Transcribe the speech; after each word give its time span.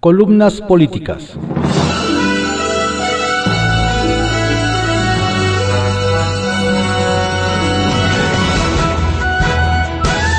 Columnas 0.00 0.60
políticas. 0.60 1.36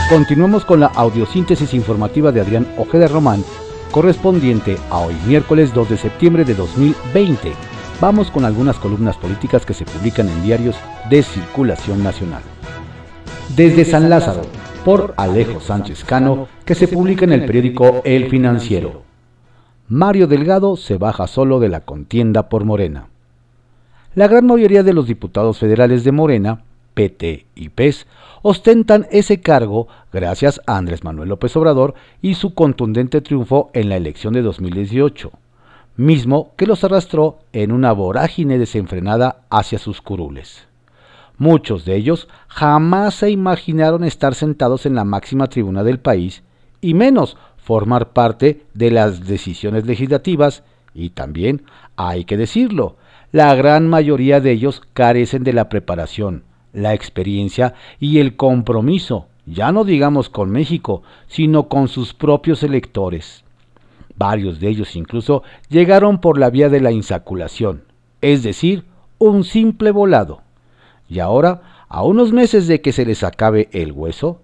Continuamos 0.10 0.64
con 0.64 0.80
la 0.80 0.88
audiosíntesis 0.88 1.74
informativa 1.74 2.32
de 2.32 2.40
Adrián 2.40 2.68
Ojeda 2.78 3.10
Román, 3.10 3.44
correspondiente 3.92 4.78
a 4.90 5.00
hoy 5.00 5.16
miércoles 5.28 5.74
2 5.74 5.90
de 5.90 5.98
septiembre 5.98 6.46
de 6.46 6.56
2020. 6.56 7.52
Vamos 8.00 8.32
con 8.32 8.46
algunas 8.46 8.78
columnas 8.78 9.18
políticas 9.18 9.66
que 9.66 9.74
se 9.74 9.84
publican 9.84 10.30
en 10.30 10.42
diarios 10.42 10.78
de 11.10 11.22
circulación 11.22 12.02
nacional. 12.02 12.44
Desde 13.58 13.84
San 13.84 14.10
Lázaro, 14.10 14.44
por 14.86 15.14
Alejo 15.18 15.60
Sánchez 15.60 16.06
Cano, 16.06 16.48
que 16.64 16.76
se 16.76 16.88
publica 16.88 17.26
en 17.26 17.34
el 17.34 17.46
periódico 17.46 18.02
El 18.06 18.30
Financiero. 18.30 19.09
Mario 19.92 20.28
Delgado 20.28 20.76
se 20.76 21.00
baja 21.00 21.26
solo 21.26 21.60
de 21.60 21.68
la 21.68 21.80
contienda 21.80 22.48
por 22.48 22.64
Morena. 22.64 23.08
La 24.14 24.28
gran 24.28 24.46
mayoría 24.46 24.84
de 24.84 24.94
los 24.94 25.08
diputados 25.08 25.58
federales 25.58 26.04
de 26.04 26.12
Morena, 26.12 26.62
PT 26.94 27.48
y 27.56 27.70
PES, 27.70 28.06
ostentan 28.44 29.08
ese 29.10 29.42
cargo 29.42 29.88
gracias 30.14 30.62
a 30.68 30.78
Andrés 30.78 31.04
Manuel 31.04 31.30
López 31.30 31.58
Obrador 31.58 31.96
y 32.22 32.36
su 32.36 32.54
contundente 32.54 33.22
triunfo 33.22 33.72
en 33.74 33.90
la 33.90 33.98
elección 33.98 34.36
de 34.36 34.44
2018, 34.44 35.32
mismo 35.98 36.52
que 36.56 36.68
los 36.68 36.84
arrastró 36.84 37.40
en 37.52 37.72
una 37.72 37.92
vorágine 37.92 38.60
desenfrenada 38.60 39.42
hacia 39.50 39.80
sus 39.80 40.02
curules. 40.04 40.68
Muchos 41.40 41.84
de 41.86 41.96
ellos 41.96 42.28
jamás 42.48 43.16
se 43.16 43.32
imaginaron 43.32 44.04
estar 44.04 44.36
sentados 44.36 44.86
en 44.86 44.94
la 44.94 45.04
máxima 45.04 45.48
tribuna 45.48 45.84
del 45.84 46.00
país 46.00 46.44
y 46.80 46.94
menos 46.94 47.38
formar 47.70 48.14
parte 48.14 48.64
de 48.74 48.90
las 48.90 49.28
decisiones 49.28 49.86
legislativas 49.86 50.64
y 50.96 51.12
también, 51.12 51.62
hay 51.98 52.26
que 52.26 52.36
decirlo, 52.36 52.96
la 53.32 53.54
gran 53.54 53.88
mayoría 53.88 54.42
de 54.42 54.54
ellos 54.54 54.82
carecen 54.94 55.44
de 55.44 55.54
la 55.54 55.70
preparación, 55.70 56.42
la 56.74 56.96
experiencia 56.96 57.76
y 58.00 58.18
el 58.18 58.36
compromiso, 58.36 59.28
ya 59.46 59.72
no 59.72 59.84
digamos 59.84 60.32
con 60.32 60.50
México, 60.50 61.04
sino 61.28 61.68
con 61.68 61.90
sus 61.90 62.16
propios 62.16 62.64
electores. 62.64 63.44
Varios 64.16 64.60
de 64.60 64.70
ellos 64.70 64.96
incluso 64.96 65.44
llegaron 65.70 66.22
por 66.22 66.40
la 66.40 66.50
vía 66.50 66.70
de 66.70 66.82
la 66.82 66.92
insaculación, 66.92 67.84
es 68.22 68.42
decir, 68.42 68.86
un 69.20 69.44
simple 69.44 69.92
volado. 69.92 70.42
Y 71.08 71.20
ahora, 71.20 71.86
a 71.88 72.02
unos 72.02 72.34
meses 72.34 72.66
de 72.66 72.82
que 72.82 72.94
se 72.94 73.06
les 73.06 73.24
acabe 73.24 73.70
el 73.74 73.92
hueso, 73.92 74.42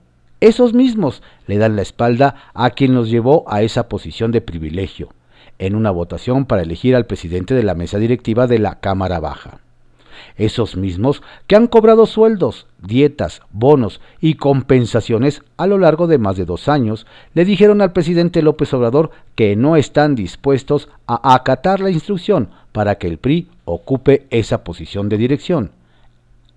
esos 0.48 0.74
mismos 0.74 1.22
le 1.48 1.58
dan 1.58 1.76
la 1.76 1.82
espalda 1.82 2.36
a 2.54 2.72
quien 2.72 2.96
los 2.96 3.10
llevó 3.10 3.46
a 3.48 3.62
esa 3.62 3.88
posición 3.90 4.32
de 4.32 4.42
privilegio, 4.42 5.10
en 5.60 5.76
una 5.76 5.92
votación 5.92 6.46
para 6.46 6.64
elegir 6.64 6.96
al 6.96 7.06
presidente 7.06 7.54
de 7.54 7.64
la 7.64 7.76
mesa 7.76 7.98
directiva 7.98 8.48
de 8.48 8.60
la 8.60 8.80
Cámara 8.80 9.20
Baja 9.20 9.60
esos 10.38 10.76
mismos 10.76 11.22
que 11.48 11.56
han 11.56 11.68
cobrado 11.68 12.06
sueldos, 12.06 12.68
dietas, 12.82 13.42
bonos 13.52 14.02
y 14.20 14.36
compensaciones 14.36 15.44
a 15.58 15.68
lo 15.68 15.78
largo 15.78 16.08
de 16.08 16.18
más 16.18 16.38
de 16.38 16.46
dos 16.46 16.68
años, 16.68 17.06
le 17.34 17.46
dijeron 17.46 17.82
al 17.82 17.94
presidente 17.94 18.42
López 18.42 18.74
Obrador 18.74 19.12
que 19.36 19.56
no 19.56 19.76
están 19.76 20.16
dispuestos 20.16 20.90
a 21.08 21.36
acatar 21.36 21.80
la 21.80 21.90
instrucción 21.90 22.50
para 22.72 22.96
que 22.96 23.08
el 23.08 23.18
PRI 23.18 23.50
ocupe 23.66 24.28
esa 24.30 24.64
posición 24.64 25.10
de 25.10 25.18
dirección. 25.18 25.72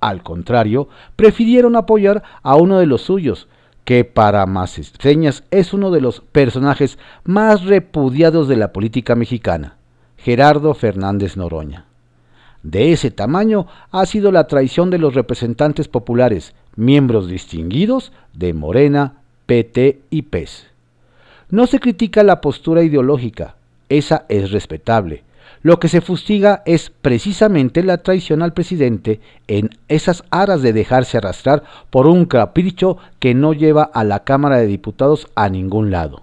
Al 0.00 0.22
contrario, 0.22 0.89
prefirieron 1.16 1.77
apoyar 1.77 2.22
a 2.42 2.56
uno 2.56 2.78
de 2.78 2.86
los 2.86 3.03
suyos, 3.03 3.48
que 3.89 4.05
para 4.05 4.44
más 4.44 4.78
señas 5.00 5.44
es 5.50 5.72
uno 5.72 5.91
de 5.91 6.03
los 6.03 6.20
personajes 6.20 6.98
más 7.25 7.64
repudiados 7.64 8.47
de 8.47 8.56
la 8.56 8.70
política 8.70 9.14
mexicana, 9.14 9.78
Gerardo 10.19 10.75
Fernández 10.75 11.39
Noroña. 11.39 11.86
De 12.62 12.92
ese 12.92 13.11
tamaño 13.11 13.66
ha 13.91 14.05
sido 14.05 14.31
la 14.31 14.47
traición 14.47 14.91
de 14.91 14.98
los 14.98 15.14
representantes 15.14 15.89
populares, 15.89 16.54
miembros 16.77 17.31
distinguidos 17.31 18.12
de 18.34 18.53
Morena, 18.53 19.22
PT 19.47 20.00
y 20.10 20.21
PES. 20.21 20.66
No 21.48 21.66
se 21.66 21.81
critica 21.81 22.22
la 22.22 22.43
postura 22.43 22.82
ideológica, 22.82 23.54
esa 23.88 24.27
es 24.28 24.50
respetable. 24.50 25.22
Lo 25.62 25.80
que 25.80 25.88
se 25.88 26.00
fustiga 26.00 26.62
es 26.66 26.91
precisamente 26.91 27.82
la 27.82 27.98
traición 27.98 28.42
al 28.42 28.52
presidente 28.52 29.20
en 29.48 29.70
esas 29.88 30.24
aras 30.30 30.62
de 30.62 30.72
dejarse 30.72 31.19
arrastrar 31.19 31.64
por 31.91 32.06
un 32.06 32.26
capricho 32.26 32.98
que 33.19 33.34
no 33.34 33.52
lleva 33.52 33.82
a 33.82 34.04
la 34.04 34.20
Cámara 34.24 34.58
de 34.58 34.66
Diputados 34.66 35.28
a 35.34 35.48
ningún 35.48 35.91
lado. 35.91 36.22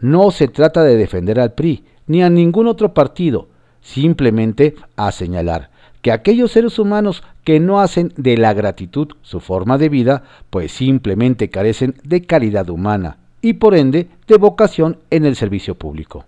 No 0.00 0.30
se 0.30 0.48
trata 0.48 0.82
de 0.82 0.96
defender 0.96 1.38
al 1.38 1.52
PRI 1.52 1.84
ni 2.06 2.22
a 2.22 2.30
ningún 2.30 2.66
otro 2.66 2.92
partido, 2.92 3.48
simplemente 3.80 4.74
a 4.96 5.12
señalar 5.12 5.70
que 6.02 6.12
aquellos 6.12 6.52
seres 6.52 6.78
humanos 6.78 7.22
que 7.44 7.60
no 7.60 7.80
hacen 7.80 8.12
de 8.16 8.36
la 8.36 8.54
gratitud 8.54 9.08
su 9.22 9.40
forma 9.40 9.78
de 9.78 9.88
vida, 9.88 10.22
pues 10.50 10.72
simplemente 10.72 11.50
carecen 11.50 11.94
de 12.04 12.24
calidad 12.24 12.70
humana 12.70 13.18
y 13.42 13.54
por 13.54 13.74
ende 13.74 14.08
de 14.26 14.36
vocación 14.36 14.98
en 15.10 15.24
el 15.24 15.36
servicio 15.36 15.74
público. 15.74 16.24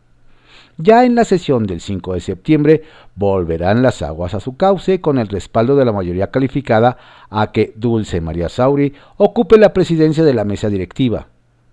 Ya 0.79 1.05
en 1.05 1.15
la 1.15 1.25
sesión 1.25 1.65
del 1.65 1.81
5 1.81 2.15
de 2.15 2.21
septiembre 2.21 2.83
volverán 3.15 3.83
las 3.83 4.03
aguas 4.03 4.35
a 4.35 4.41
su 4.41 4.57
cauce 4.57 5.01
con 5.01 5.19
el 5.19 5.29
respaldo 5.29 5.77
de 5.77 5.85
la 5.85 5.93
mayoría 5.93 6.31
calificada 6.31 6.97
a 7.31 7.53
que 7.53 7.73
Dulce 7.77 8.21
María 8.21 8.49
Sauri 8.49 8.95
ocupe 9.19 9.59
la 9.59 9.73
presidencia 9.73 10.25
de 10.25 10.35
la 10.35 10.45
mesa 10.45 10.69
directiva. 10.69 11.29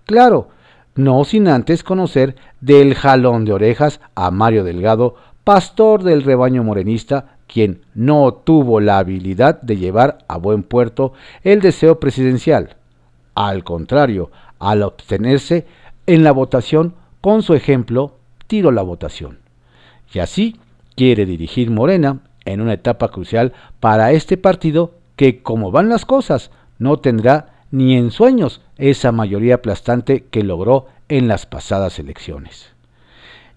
Claro, 0.06 0.50
no 0.96 1.24
sin 1.24 1.48
antes 1.48 1.84
conocer 1.84 2.36
del 2.60 2.94
jalón 2.94 3.46
de 3.46 3.54
orejas 3.54 4.02
a 4.16 4.32
Mario 4.32 4.64
Delgado 4.64 5.16
pastor 5.44 6.04
del 6.04 6.22
rebaño 6.22 6.64
morenista, 6.64 7.38
quien 7.48 7.82
no 7.96 8.34
tuvo 8.34 8.80
la 8.80 9.00
habilidad 9.00 9.60
de 9.62 9.78
llevar 9.78 10.20
a 10.28 10.38
buen 10.38 10.62
puerto 10.62 11.14
el 11.44 11.62
deseo 11.62 12.00
presidencial. 12.00 12.76
Al 13.34 13.64
contrario, 13.64 14.30
al 14.60 14.84
obtenerse 14.84 15.66
en 16.06 16.24
la 16.24 16.34
votación, 16.34 16.94
con 17.22 17.42
su 17.42 17.56
ejemplo, 17.56 18.19
tiró 18.50 18.72
la 18.72 18.82
votación. 18.82 19.38
Y 20.12 20.20
así 20.20 20.58
quiere 20.96 21.28
dirigir 21.28 21.70
Morena 21.70 22.22
en 22.46 22.62
una 22.62 22.74
etapa 22.74 23.10
crucial 23.10 23.54
para 23.80 24.12
este 24.12 24.38
partido 24.38 24.96
que, 25.16 25.44
como 25.44 25.70
van 25.70 25.88
las 25.88 26.04
cosas, 26.04 26.50
no 26.80 26.98
tendrá 26.98 27.64
ni 27.70 27.96
en 27.96 28.10
sueños 28.10 28.62
esa 28.78 29.12
mayoría 29.12 29.56
aplastante 29.56 30.26
que 30.32 30.44
logró 30.44 30.88
en 31.10 31.28
las 31.28 31.46
pasadas 31.46 32.00
elecciones. 32.00 32.72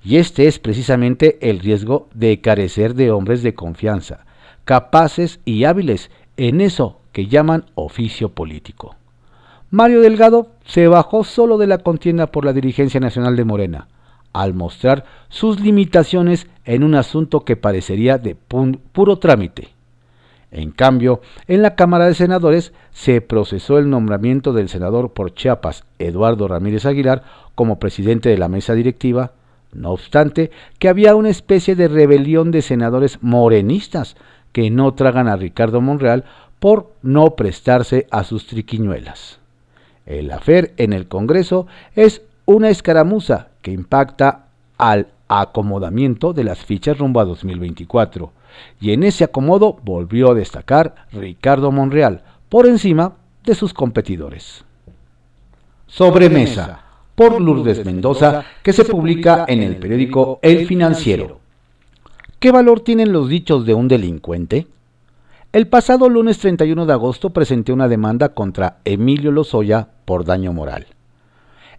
Y 0.04 0.18
este 0.18 0.46
es 0.46 0.58
precisamente 0.58 1.38
el 1.40 1.60
riesgo 1.60 2.08
de 2.12 2.42
carecer 2.42 2.94
de 2.94 3.10
hombres 3.12 3.42
de 3.42 3.54
confianza, 3.54 4.26
capaces 4.66 5.40
y 5.46 5.64
hábiles 5.64 6.10
en 6.36 6.60
eso 6.60 7.00
que 7.12 7.28
llaman 7.28 7.64
oficio 7.76 8.28
político. 8.28 8.94
Mario 9.70 10.02
Delgado 10.02 10.48
se 10.66 10.86
bajó 10.86 11.24
solo 11.24 11.56
de 11.56 11.66
la 11.66 11.78
contienda 11.78 12.26
por 12.26 12.44
la 12.44 12.52
dirigencia 12.52 13.00
nacional 13.00 13.36
de 13.36 13.44
Morena, 13.46 13.88
al 14.32 14.54
mostrar 14.54 15.04
sus 15.28 15.60
limitaciones 15.60 16.46
en 16.64 16.84
un 16.84 16.94
asunto 16.94 17.44
que 17.44 17.56
parecería 17.56 18.18
de 18.18 18.34
puro 18.34 19.18
trámite. 19.18 19.68
En 20.50 20.70
cambio, 20.70 21.22
en 21.48 21.62
la 21.62 21.74
Cámara 21.76 22.06
de 22.06 22.14
Senadores 22.14 22.72
se 22.92 23.22
procesó 23.22 23.78
el 23.78 23.88
nombramiento 23.88 24.52
del 24.52 24.68
senador 24.68 25.12
por 25.12 25.34
Chiapas, 25.34 25.84
Eduardo 25.98 26.46
Ramírez 26.46 26.84
Aguilar, 26.84 27.24
como 27.54 27.78
presidente 27.78 28.28
de 28.28 28.36
la 28.38 28.48
mesa 28.48 28.74
directiva, 28.74 29.32
no 29.72 29.90
obstante, 29.90 30.50
que 30.78 30.90
había 30.90 31.14
una 31.14 31.30
especie 31.30 31.74
de 31.74 31.88
rebelión 31.88 32.50
de 32.50 32.60
senadores 32.60 33.18
morenistas 33.22 34.16
que 34.52 34.70
no 34.70 34.92
tragan 34.92 35.28
a 35.28 35.36
Ricardo 35.36 35.80
Monreal 35.80 36.24
por 36.58 36.92
no 37.02 37.34
prestarse 37.34 38.06
a 38.10 38.22
sus 38.22 38.46
triquiñuelas. 38.46 39.40
El 40.04 40.30
afer 40.30 40.74
en 40.76 40.92
el 40.92 41.08
Congreso 41.08 41.66
es 41.94 42.22
una 42.44 42.68
escaramuza 42.68 43.48
que 43.62 43.70
impacta 43.70 44.48
al 44.76 45.08
acomodamiento 45.28 46.32
de 46.32 46.44
las 46.44 46.58
fichas 46.58 46.98
rumbo 46.98 47.20
a 47.20 47.24
2024, 47.24 48.32
y 48.80 48.92
en 48.92 49.02
ese 49.02 49.24
acomodo 49.24 49.78
volvió 49.82 50.32
a 50.32 50.34
destacar 50.34 51.06
Ricardo 51.12 51.72
Monreal 51.72 52.22
por 52.48 52.66
encima 52.66 53.14
de 53.44 53.54
sus 53.54 53.72
competidores. 53.72 54.64
Sobremesa 55.86 56.80
por 57.14 57.40
Lourdes 57.40 57.84
Mendoza, 57.84 58.44
que 58.62 58.72
se 58.72 58.84
publica 58.84 59.44
en 59.48 59.62
el 59.62 59.76
periódico 59.76 60.38
El 60.42 60.66
Financiero. 60.66 61.40
¿Qué 62.38 62.50
valor 62.50 62.80
tienen 62.80 63.12
los 63.12 63.28
dichos 63.28 63.66
de 63.66 63.74
un 63.74 63.88
delincuente? 63.88 64.66
El 65.52 65.68
pasado 65.68 66.08
lunes 66.08 66.38
31 66.38 66.86
de 66.86 66.92
agosto 66.92 67.30
presenté 67.30 67.72
una 67.72 67.88
demanda 67.88 68.30
contra 68.30 68.78
Emilio 68.84 69.30
Lozoya 69.30 69.88
por 70.06 70.24
daño 70.24 70.52
moral. 70.52 70.86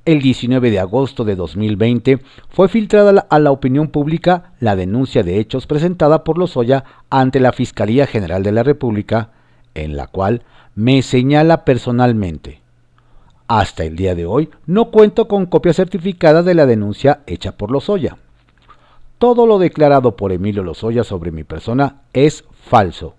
El 0.05 0.21
19 0.21 0.69
de 0.69 0.79
agosto 0.79 1.23
de 1.23 1.38
2020 1.38 2.19
fue 2.50 2.67
filtrada 2.67 3.25
a 3.29 3.39
la 3.39 3.51
opinión 3.51 3.88
pública 3.88 4.51
la 4.59 4.75
denuncia 4.75 5.23
de 5.23 5.39
hechos 5.39 5.65
presentada 5.65 6.25
por 6.25 6.38
Lozoya 6.38 6.83
ante 7.09 7.39
la 7.39 7.53
Fiscalía 7.53 8.05
General 8.05 8.44
de 8.44 8.51
la 8.51 8.63
República, 8.63 9.29
en 9.75 9.95
la 9.95 10.07
cual 10.07 10.44
me 10.75 11.01
señala 11.03 11.63
personalmente 11.63 12.59
Hasta 13.47 13.85
el 13.85 13.95
día 13.95 14.13
de 14.13 14.25
hoy 14.25 14.50
no 14.65 14.91
cuento 14.91 15.29
con 15.29 15.45
copia 15.45 15.71
certificada 15.71 16.44
de 16.44 16.53
la 16.53 16.65
denuncia 16.65 17.21
hecha 17.25 17.53
por 17.53 17.71
Lozoya. 17.71 18.17
Todo 19.19 19.47
lo 19.47 19.57
declarado 19.57 20.17
por 20.17 20.33
Emilio 20.33 20.63
Lozoya 20.63 21.05
sobre 21.05 21.31
mi 21.31 21.45
persona 21.45 22.01
es 22.11 22.44
falso, 22.51 23.15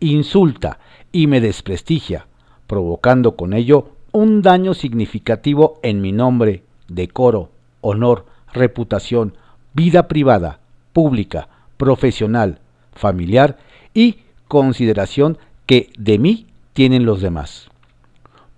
insulta 0.00 0.78
y 1.12 1.26
me 1.26 1.42
desprestigia, 1.42 2.26
provocando 2.66 3.36
con 3.36 3.52
ello 3.52 3.91
un 4.12 4.42
daño 4.42 4.74
significativo 4.74 5.80
en 5.82 6.00
mi 6.00 6.12
nombre, 6.12 6.62
decoro, 6.88 7.50
honor, 7.80 8.26
reputación, 8.52 9.34
vida 9.72 10.06
privada, 10.06 10.60
pública, 10.92 11.48
profesional, 11.78 12.60
familiar 12.94 13.58
y 13.94 14.18
consideración 14.48 15.38
que 15.66 15.90
de 15.98 16.18
mí 16.18 16.46
tienen 16.74 17.06
los 17.06 17.22
demás. 17.22 17.68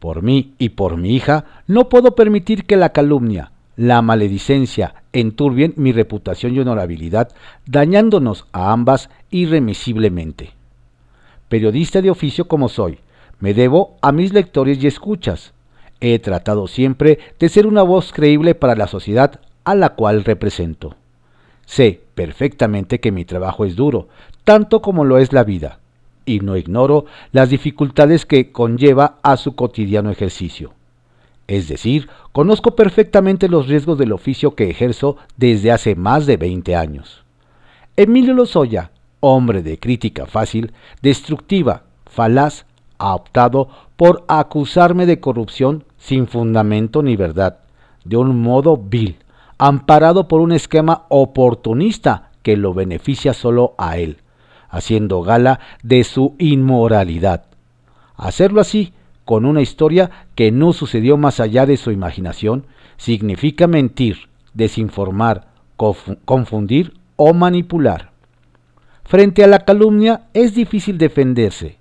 Por 0.00 0.22
mí 0.22 0.54
y 0.58 0.70
por 0.70 0.96
mi 0.96 1.14
hija 1.14 1.44
no 1.66 1.88
puedo 1.88 2.14
permitir 2.14 2.64
que 2.64 2.76
la 2.76 2.90
calumnia, 2.90 3.52
la 3.76 4.02
maledicencia 4.02 4.94
enturbien 5.12 5.72
mi 5.76 5.92
reputación 5.92 6.54
y 6.54 6.60
honorabilidad, 6.60 7.30
dañándonos 7.66 8.46
a 8.52 8.72
ambas 8.72 9.08
irremisiblemente. 9.30 10.50
Periodista 11.48 12.02
de 12.02 12.10
oficio 12.10 12.46
como 12.48 12.68
soy, 12.68 12.98
me 13.40 13.54
debo 13.54 13.96
a 14.02 14.12
mis 14.12 14.32
lectores 14.32 14.82
y 14.82 14.86
escuchas. 14.86 15.52
He 16.00 16.18
tratado 16.18 16.66
siempre 16.66 17.18
de 17.38 17.48
ser 17.48 17.66
una 17.66 17.82
voz 17.82 18.12
creíble 18.12 18.54
para 18.54 18.74
la 18.74 18.86
sociedad 18.86 19.40
a 19.64 19.74
la 19.74 19.90
cual 19.90 20.24
represento. 20.24 20.96
Sé 21.66 22.00
perfectamente 22.14 23.00
que 23.00 23.12
mi 23.12 23.24
trabajo 23.24 23.64
es 23.64 23.76
duro, 23.76 24.08
tanto 24.44 24.82
como 24.82 25.04
lo 25.04 25.18
es 25.18 25.32
la 25.32 25.44
vida, 25.44 25.78
y 26.26 26.40
no 26.40 26.56
ignoro 26.56 27.06
las 27.32 27.48
dificultades 27.50 28.26
que 28.26 28.52
conlleva 28.52 29.18
a 29.22 29.36
su 29.36 29.54
cotidiano 29.54 30.10
ejercicio. 30.10 30.72
Es 31.46 31.68
decir, 31.68 32.08
conozco 32.32 32.74
perfectamente 32.74 33.48
los 33.48 33.68
riesgos 33.68 33.98
del 33.98 34.12
oficio 34.12 34.54
que 34.54 34.70
ejerzo 34.70 35.16
desde 35.36 35.72
hace 35.72 35.94
más 35.94 36.26
de 36.26 36.36
20 36.36 36.74
años. 36.76 37.24
Emilio 37.96 38.34
Lozoya, 38.34 38.90
hombre 39.20 39.62
de 39.62 39.78
crítica 39.78 40.26
fácil, 40.26 40.72
destructiva, 41.02 41.84
falaz, 42.06 42.64
ha 42.98 43.14
optado 43.14 43.68
por 43.96 44.24
acusarme 44.28 45.06
de 45.06 45.20
corrupción 45.20 45.84
sin 45.98 46.26
fundamento 46.26 47.02
ni 47.02 47.16
verdad, 47.16 47.58
de 48.04 48.16
un 48.16 48.40
modo 48.40 48.76
vil, 48.76 49.16
amparado 49.58 50.28
por 50.28 50.40
un 50.40 50.52
esquema 50.52 51.04
oportunista 51.08 52.30
que 52.42 52.56
lo 52.56 52.74
beneficia 52.74 53.32
solo 53.32 53.74
a 53.78 53.96
él, 53.98 54.18
haciendo 54.68 55.22
gala 55.22 55.60
de 55.82 56.04
su 56.04 56.34
inmoralidad. 56.38 57.44
Hacerlo 58.16 58.60
así, 58.60 58.92
con 59.24 59.46
una 59.46 59.62
historia 59.62 60.10
que 60.34 60.50
no 60.50 60.72
sucedió 60.72 61.16
más 61.16 61.40
allá 61.40 61.66
de 61.66 61.76
su 61.76 61.90
imaginación, 61.90 62.66
significa 62.96 63.66
mentir, 63.66 64.28
desinformar, 64.52 65.48
confundir 66.24 66.94
o 67.16 67.32
manipular. 67.32 68.10
Frente 69.04 69.44
a 69.44 69.46
la 69.46 69.60
calumnia 69.60 70.22
es 70.32 70.54
difícil 70.54 70.98
defenderse. 70.98 71.78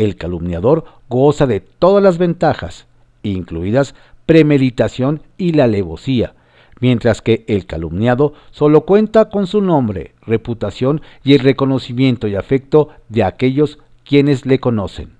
El 0.00 0.16
calumniador 0.16 0.84
goza 1.10 1.46
de 1.46 1.60
todas 1.60 2.02
las 2.02 2.16
ventajas, 2.16 2.86
incluidas 3.22 3.94
premeditación 4.24 5.20
y 5.36 5.52
la 5.52 5.64
alevosía, 5.64 6.32
mientras 6.80 7.20
que 7.20 7.44
el 7.48 7.66
calumniado 7.66 8.32
solo 8.50 8.86
cuenta 8.86 9.28
con 9.28 9.46
su 9.46 9.60
nombre, 9.60 10.14
reputación 10.22 11.02
y 11.22 11.34
el 11.34 11.40
reconocimiento 11.40 12.28
y 12.28 12.34
afecto 12.34 12.88
de 13.10 13.24
aquellos 13.24 13.78
quienes 14.02 14.46
le 14.46 14.58
conocen. 14.58 15.18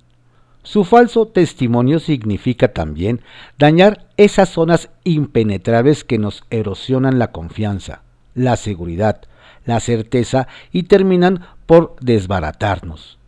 Su 0.62 0.84
falso 0.84 1.26
testimonio 1.26 1.98
significa 1.98 2.72
también 2.72 3.20
dañar 3.58 4.06
esas 4.16 4.48
zonas 4.48 4.88
impenetrables 5.04 6.04
que 6.04 6.16
nos 6.16 6.42
erosionan 6.48 7.18
la 7.18 7.32
confianza, 7.32 8.00
la 8.34 8.56
seguridad, 8.56 9.20
la 9.66 9.78
certeza 9.80 10.48
y 10.72 10.84
terminan 10.84 11.44
por 11.66 11.96
desbaratarnos. 12.00 13.18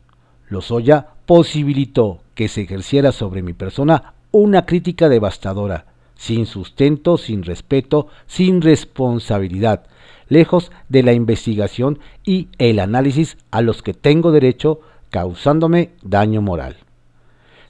Lozoya 0.48 1.08
posibilitó 1.34 2.18
que 2.34 2.46
se 2.46 2.60
ejerciera 2.60 3.10
sobre 3.10 3.40
mi 3.40 3.54
persona 3.54 4.12
una 4.32 4.66
crítica 4.66 5.08
devastadora, 5.08 5.86
sin 6.14 6.44
sustento, 6.44 7.16
sin 7.16 7.42
respeto, 7.42 8.08
sin 8.26 8.60
responsabilidad, 8.60 9.86
lejos 10.28 10.70
de 10.90 11.02
la 11.02 11.14
investigación 11.14 12.00
y 12.22 12.48
el 12.58 12.78
análisis 12.78 13.38
a 13.50 13.62
los 13.62 13.82
que 13.82 13.94
tengo 13.94 14.30
derecho, 14.30 14.80
causándome 15.08 15.92
daño 16.02 16.42
moral. 16.42 16.76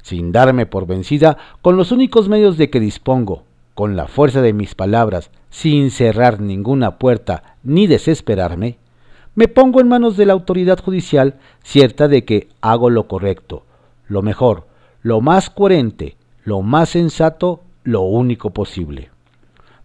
Sin 0.02 0.32
darme 0.32 0.66
por 0.66 0.88
vencida, 0.88 1.38
con 1.60 1.76
los 1.76 1.92
únicos 1.92 2.28
medios 2.28 2.58
de 2.58 2.68
que 2.68 2.80
dispongo, 2.80 3.44
con 3.74 3.94
la 3.94 4.08
fuerza 4.08 4.42
de 4.42 4.54
mis 4.54 4.74
palabras, 4.74 5.30
sin 5.50 5.92
cerrar 5.92 6.40
ninguna 6.40 6.98
puerta 6.98 7.54
ni 7.62 7.86
desesperarme, 7.86 8.78
me 9.34 9.48
pongo 9.48 9.80
en 9.80 9.88
manos 9.88 10.16
de 10.16 10.26
la 10.26 10.34
autoridad 10.34 10.78
judicial 10.78 11.38
cierta 11.62 12.06
de 12.06 12.24
que 12.24 12.48
hago 12.60 12.90
lo 12.90 13.08
correcto, 13.08 13.64
lo 14.06 14.22
mejor, 14.22 14.66
lo 15.02 15.20
más 15.20 15.48
coherente, 15.48 16.16
lo 16.44 16.60
más 16.60 16.90
sensato 16.90 17.62
lo 17.82 18.02
único 18.02 18.50
posible. 18.50 19.10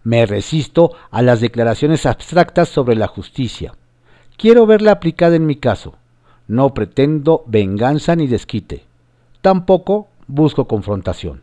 Me 0.04 0.26
resisto 0.26 0.92
a 1.10 1.22
las 1.22 1.40
declaraciones 1.40 2.04
abstractas 2.06 2.68
sobre 2.68 2.94
la 2.94 3.08
justicia. 3.08 3.74
Quiero 4.36 4.66
verla 4.66 4.92
aplicada 4.92 5.36
en 5.36 5.46
mi 5.46 5.56
caso. 5.56 5.94
No 6.46 6.72
pretendo 6.72 7.42
venganza 7.46 8.16
ni 8.16 8.26
desquite. 8.26 8.84
Tampoco 9.40 10.08
busco 10.26 10.68
confrontación. 10.68 11.42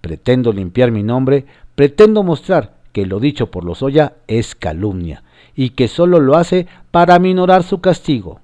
Pretendo 0.00 0.52
limpiar 0.52 0.90
mi 0.90 1.02
nombre, 1.02 1.46
pretendo 1.74 2.22
mostrar 2.22 2.74
que 2.92 3.06
lo 3.06 3.20
dicho 3.20 3.50
por 3.50 3.64
los 3.64 3.80
Lozoya 3.82 4.14
es 4.26 4.54
calumnia 4.54 5.22
y 5.58 5.70
que 5.70 5.88
solo 5.88 6.20
lo 6.20 6.36
hace 6.36 6.68
para 6.92 7.18
minorar 7.18 7.64
su 7.64 7.80
castigo. 7.80 8.38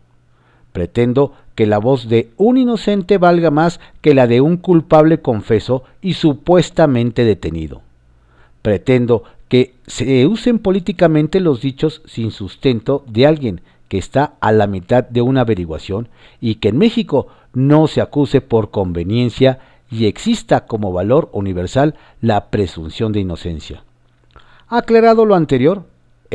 Pretendo 0.72 1.32
que 1.54 1.64
la 1.64 1.78
voz 1.78 2.08
de 2.08 2.30
un 2.36 2.56
inocente 2.56 3.18
valga 3.18 3.52
más 3.52 3.78
que 4.00 4.14
la 4.14 4.26
de 4.26 4.40
un 4.40 4.56
culpable 4.56 5.20
confeso 5.20 5.84
y 6.02 6.14
supuestamente 6.14 7.24
detenido. 7.24 7.82
Pretendo 8.62 9.22
que 9.48 9.74
se 9.86 10.26
usen 10.26 10.58
políticamente 10.58 11.38
los 11.38 11.60
dichos 11.60 12.02
sin 12.04 12.32
sustento 12.32 13.04
de 13.06 13.28
alguien 13.28 13.60
que 13.86 13.98
está 13.98 14.32
a 14.40 14.50
la 14.50 14.66
mitad 14.66 15.04
de 15.04 15.20
una 15.20 15.42
averiguación 15.42 16.08
y 16.40 16.56
que 16.56 16.70
en 16.70 16.78
México 16.78 17.28
no 17.52 17.86
se 17.86 18.00
acuse 18.00 18.40
por 18.40 18.72
conveniencia 18.72 19.60
y 19.88 20.06
exista 20.06 20.66
como 20.66 20.92
valor 20.92 21.28
universal 21.30 21.94
la 22.20 22.46
presunción 22.46 23.12
de 23.12 23.20
inocencia. 23.20 23.84
Aclarado 24.66 25.26
lo 25.26 25.36
anterior, 25.36 25.84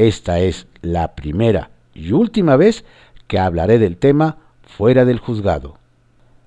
esta 0.08 0.40
es 0.40 0.68
la 0.82 1.16
primera 1.16 1.72
y 1.94 2.12
última 2.14 2.56
vez 2.56 2.86
que 3.28 3.40
hablaré 3.40 3.80
del 3.80 3.98
tema 3.98 4.38
fuera 4.62 5.06
del 5.06 5.20
juzgado. 5.20 5.78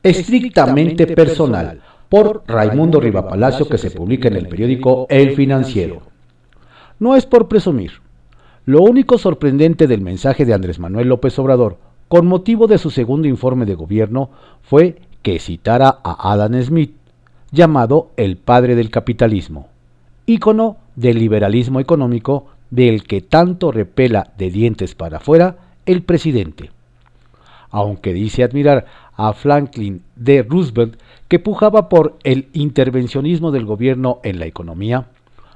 Estrictamente 0.03 1.07
personal, 1.07 1.81
por 2.09 2.43
Raimundo 2.47 3.01
Rivapalacio 3.01 3.69
que 3.69 3.79
se 3.79 3.91
publica 3.91 4.29
en 4.29 4.37
el 4.37 4.49
periódico 4.49 5.07
El 5.09 5.35
Financiero. 5.37 6.03
No 6.99 7.15
es 7.15 7.27
por 7.27 7.49
presumir. 7.49 7.93
Lo 8.65 8.83
único 8.83 9.19
sorprendente 9.19 9.87
del 9.87 10.01
mensaje 10.01 10.45
de 10.45 10.55
Andrés 10.55 10.79
Manuel 10.79 11.09
López 11.09 11.39
Obrador, 11.39 11.79
con 12.09 12.27
motivo 12.27 12.67
de 12.67 12.79
su 12.79 12.91
segundo 12.91 13.29
informe 13.29 13.67
de 13.67 13.75
gobierno, 13.75 14.31
fue 14.63 15.01
que 15.23 15.39
citara 15.39 15.99
a 16.05 16.33
Adam 16.33 16.61
Smith, 16.63 16.95
llamado 17.51 18.11
el 18.17 18.37
padre 18.37 18.75
del 18.75 18.91
capitalismo, 18.91 19.69
ícono 20.27 20.79
del 20.97 21.19
liberalismo 21.19 21.81
económico 21.81 22.47
del 22.73 23.05
que 23.05 23.21
tanto 23.21 23.71
repela 23.71 24.33
de 24.37 24.51
dientes 24.51 24.97
para 24.97 25.19
afuera 25.19 25.59
el 25.87 26.03
presidente 26.03 26.71
aunque 27.73 28.13
dice 28.13 28.45
admirar 28.45 28.87
a 29.17 29.33
Franklin 29.33 30.03
D. 30.15 30.45
Roosevelt, 30.49 31.01
que 31.27 31.39
pujaba 31.39 31.89
por 31.89 32.19
el 32.23 32.49
intervencionismo 32.53 33.51
del 33.51 33.65
gobierno 33.65 34.21
en 34.23 34.39
la 34.39 34.47
economía, 34.47 35.07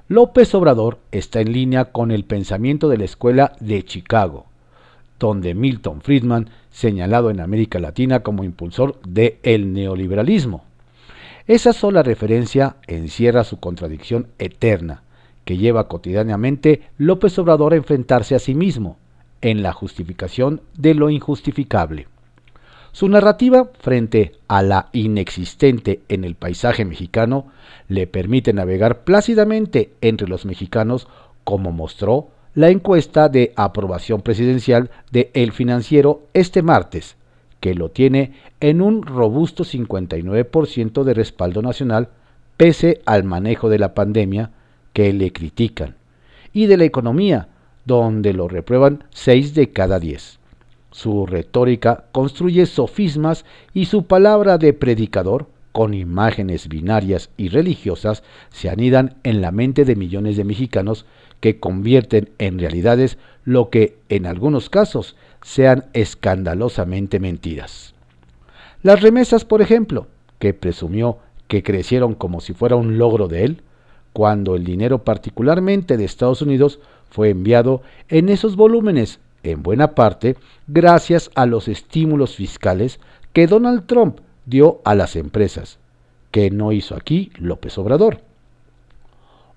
López 0.08 0.54
Obrador 0.54 0.98
está 1.12 1.40
en 1.40 1.52
línea 1.52 1.86
con 1.86 2.10
el 2.10 2.24
pensamiento 2.24 2.88
de 2.88 2.96
la 2.96 3.04
Escuela 3.04 3.52
de 3.60 3.84
Chicago, 3.84 4.46
donde 5.18 5.54
Milton 5.54 6.00
Friedman, 6.00 6.48
señalado 6.70 7.30
en 7.30 7.40
América 7.40 7.78
Latina 7.78 8.20
como 8.20 8.44
impulsor 8.44 8.98
del 9.02 9.72
neoliberalismo. 9.72 10.64
Esa 11.46 11.72
sola 11.72 12.02
referencia 12.02 12.76
encierra 12.86 13.44
su 13.44 13.60
contradicción 13.60 14.28
eterna, 14.38 15.02
que 15.46 15.56
lleva 15.56 15.88
cotidianamente 15.88 16.82
López 16.98 17.38
Obrador 17.38 17.72
a 17.72 17.76
enfrentarse 17.76 18.34
a 18.34 18.40
sí 18.40 18.54
mismo, 18.54 18.98
en 19.40 19.62
la 19.62 19.72
justificación 19.72 20.60
de 20.76 20.92
lo 20.92 21.08
injustificable. 21.08 22.08
Su 22.90 23.08
narrativa 23.08 23.70
frente 23.78 24.32
a 24.48 24.62
la 24.62 24.88
inexistente 24.92 26.00
en 26.08 26.24
el 26.24 26.34
paisaje 26.34 26.84
mexicano 26.84 27.46
le 27.88 28.08
permite 28.08 28.52
navegar 28.52 29.04
plácidamente 29.04 29.92
entre 30.00 30.26
los 30.26 30.46
mexicanos 30.46 31.06
como 31.44 31.70
mostró 31.70 32.28
la 32.54 32.70
encuesta 32.70 33.28
de 33.28 33.52
aprobación 33.54 34.22
presidencial 34.22 34.90
de 35.12 35.30
El 35.32 35.52
Financiero 35.52 36.22
este 36.34 36.62
martes, 36.62 37.16
que 37.60 37.74
lo 37.74 37.90
tiene 37.90 38.32
en 38.58 38.82
un 38.82 39.02
robusto 39.02 39.62
59% 39.62 41.04
de 41.04 41.14
respaldo 41.14 41.62
nacional, 41.62 42.08
pese 42.56 43.00
al 43.06 43.22
manejo 43.22 43.68
de 43.68 43.78
la 43.78 43.94
pandemia 43.94 44.50
que 44.96 45.12
le 45.12 45.30
critican, 45.30 45.94
y 46.54 46.64
de 46.64 46.78
la 46.78 46.84
economía, 46.84 47.48
donde 47.84 48.32
lo 48.32 48.48
reprueban 48.48 49.04
6 49.10 49.54
de 49.54 49.68
cada 49.68 50.00
10. 50.00 50.38
Su 50.90 51.26
retórica 51.26 52.06
construye 52.12 52.64
sofismas 52.64 53.44
y 53.74 53.84
su 53.84 54.06
palabra 54.06 54.56
de 54.56 54.72
predicador, 54.72 55.48
con 55.72 55.92
imágenes 55.92 56.68
binarias 56.68 57.28
y 57.36 57.50
religiosas, 57.50 58.22
se 58.48 58.70
anidan 58.70 59.16
en 59.22 59.42
la 59.42 59.50
mente 59.50 59.84
de 59.84 59.96
millones 59.96 60.38
de 60.38 60.44
mexicanos 60.44 61.04
que 61.40 61.60
convierten 61.60 62.30
en 62.38 62.58
realidades 62.58 63.18
lo 63.44 63.68
que, 63.68 63.98
en 64.08 64.24
algunos 64.24 64.70
casos, 64.70 65.14
sean 65.42 65.84
escandalosamente 65.92 67.20
mentiras. 67.20 67.92
Las 68.82 69.02
remesas, 69.02 69.44
por 69.44 69.60
ejemplo, 69.60 70.06
que 70.38 70.54
presumió 70.54 71.18
que 71.48 71.62
crecieron 71.62 72.14
como 72.14 72.40
si 72.40 72.54
fuera 72.54 72.76
un 72.76 72.96
logro 72.96 73.28
de 73.28 73.44
él, 73.44 73.62
cuando 74.16 74.56
el 74.56 74.64
dinero 74.64 75.04
particularmente 75.04 75.98
de 75.98 76.06
Estados 76.06 76.40
Unidos 76.40 76.78
fue 77.10 77.28
enviado 77.28 77.82
en 78.08 78.30
esos 78.30 78.56
volúmenes, 78.56 79.20
en 79.42 79.62
buena 79.62 79.94
parte, 79.94 80.36
gracias 80.66 81.30
a 81.34 81.44
los 81.44 81.68
estímulos 81.68 82.34
fiscales 82.34 82.98
que 83.34 83.46
Donald 83.46 83.84
Trump 83.84 84.20
dio 84.46 84.80
a 84.86 84.94
las 84.94 85.16
empresas, 85.16 85.78
que 86.30 86.50
no 86.50 86.72
hizo 86.72 86.96
aquí 86.96 87.30
López 87.36 87.76
Obrador. 87.76 88.22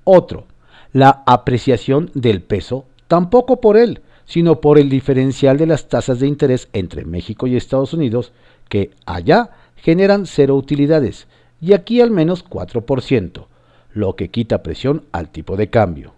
Otro, 0.03 0.43
la 0.91 1.23
apreciación 1.25 2.11
del 2.13 2.41
peso, 2.41 2.83
tampoco 3.07 3.61
por 3.61 3.77
él, 3.77 4.01
sino 4.25 4.59
por 4.59 4.77
el 4.77 4.89
diferencial 4.89 5.55
de 5.57 5.67
las 5.67 5.87
tasas 5.87 6.19
de 6.19 6.27
interés 6.27 6.67
entre 6.73 7.05
México 7.05 7.47
y 7.47 7.55
Estados 7.55 7.93
Unidos, 7.93 8.33
que 8.67 8.91
allá 9.05 9.51
generan 9.77 10.25
cero 10.25 10.57
utilidades 10.57 11.27
y 11.61 11.71
aquí 11.71 12.01
al 12.01 12.11
menos 12.11 12.43
4%, 12.43 13.45
lo 13.93 14.15
que 14.15 14.29
quita 14.29 14.63
presión 14.63 15.03
al 15.11 15.29
tipo 15.29 15.57
de 15.57 15.69
cambio. 15.69 16.13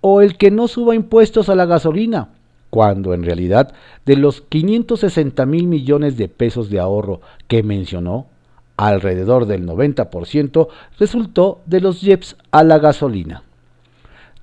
O 0.00 0.20
el 0.20 0.36
que 0.36 0.50
no 0.50 0.68
suba 0.68 0.94
impuestos 0.94 1.48
a 1.48 1.54
la 1.54 1.66
gasolina, 1.66 2.30
cuando 2.70 3.14
en 3.14 3.24
realidad 3.24 3.72
de 4.06 4.16
los 4.16 4.40
560 4.42 5.44
mil 5.46 5.66
millones 5.66 6.16
de 6.16 6.28
pesos 6.28 6.70
de 6.70 6.78
ahorro 6.78 7.20
que 7.48 7.62
mencionó, 7.62 8.26
alrededor 8.76 9.46
del 9.46 9.66
90% 9.66 10.68
resultó 10.98 11.60
de 11.66 11.80
los 11.80 12.00
JEPs 12.00 12.36
a 12.50 12.64
la 12.64 12.78
gasolina. 12.78 13.42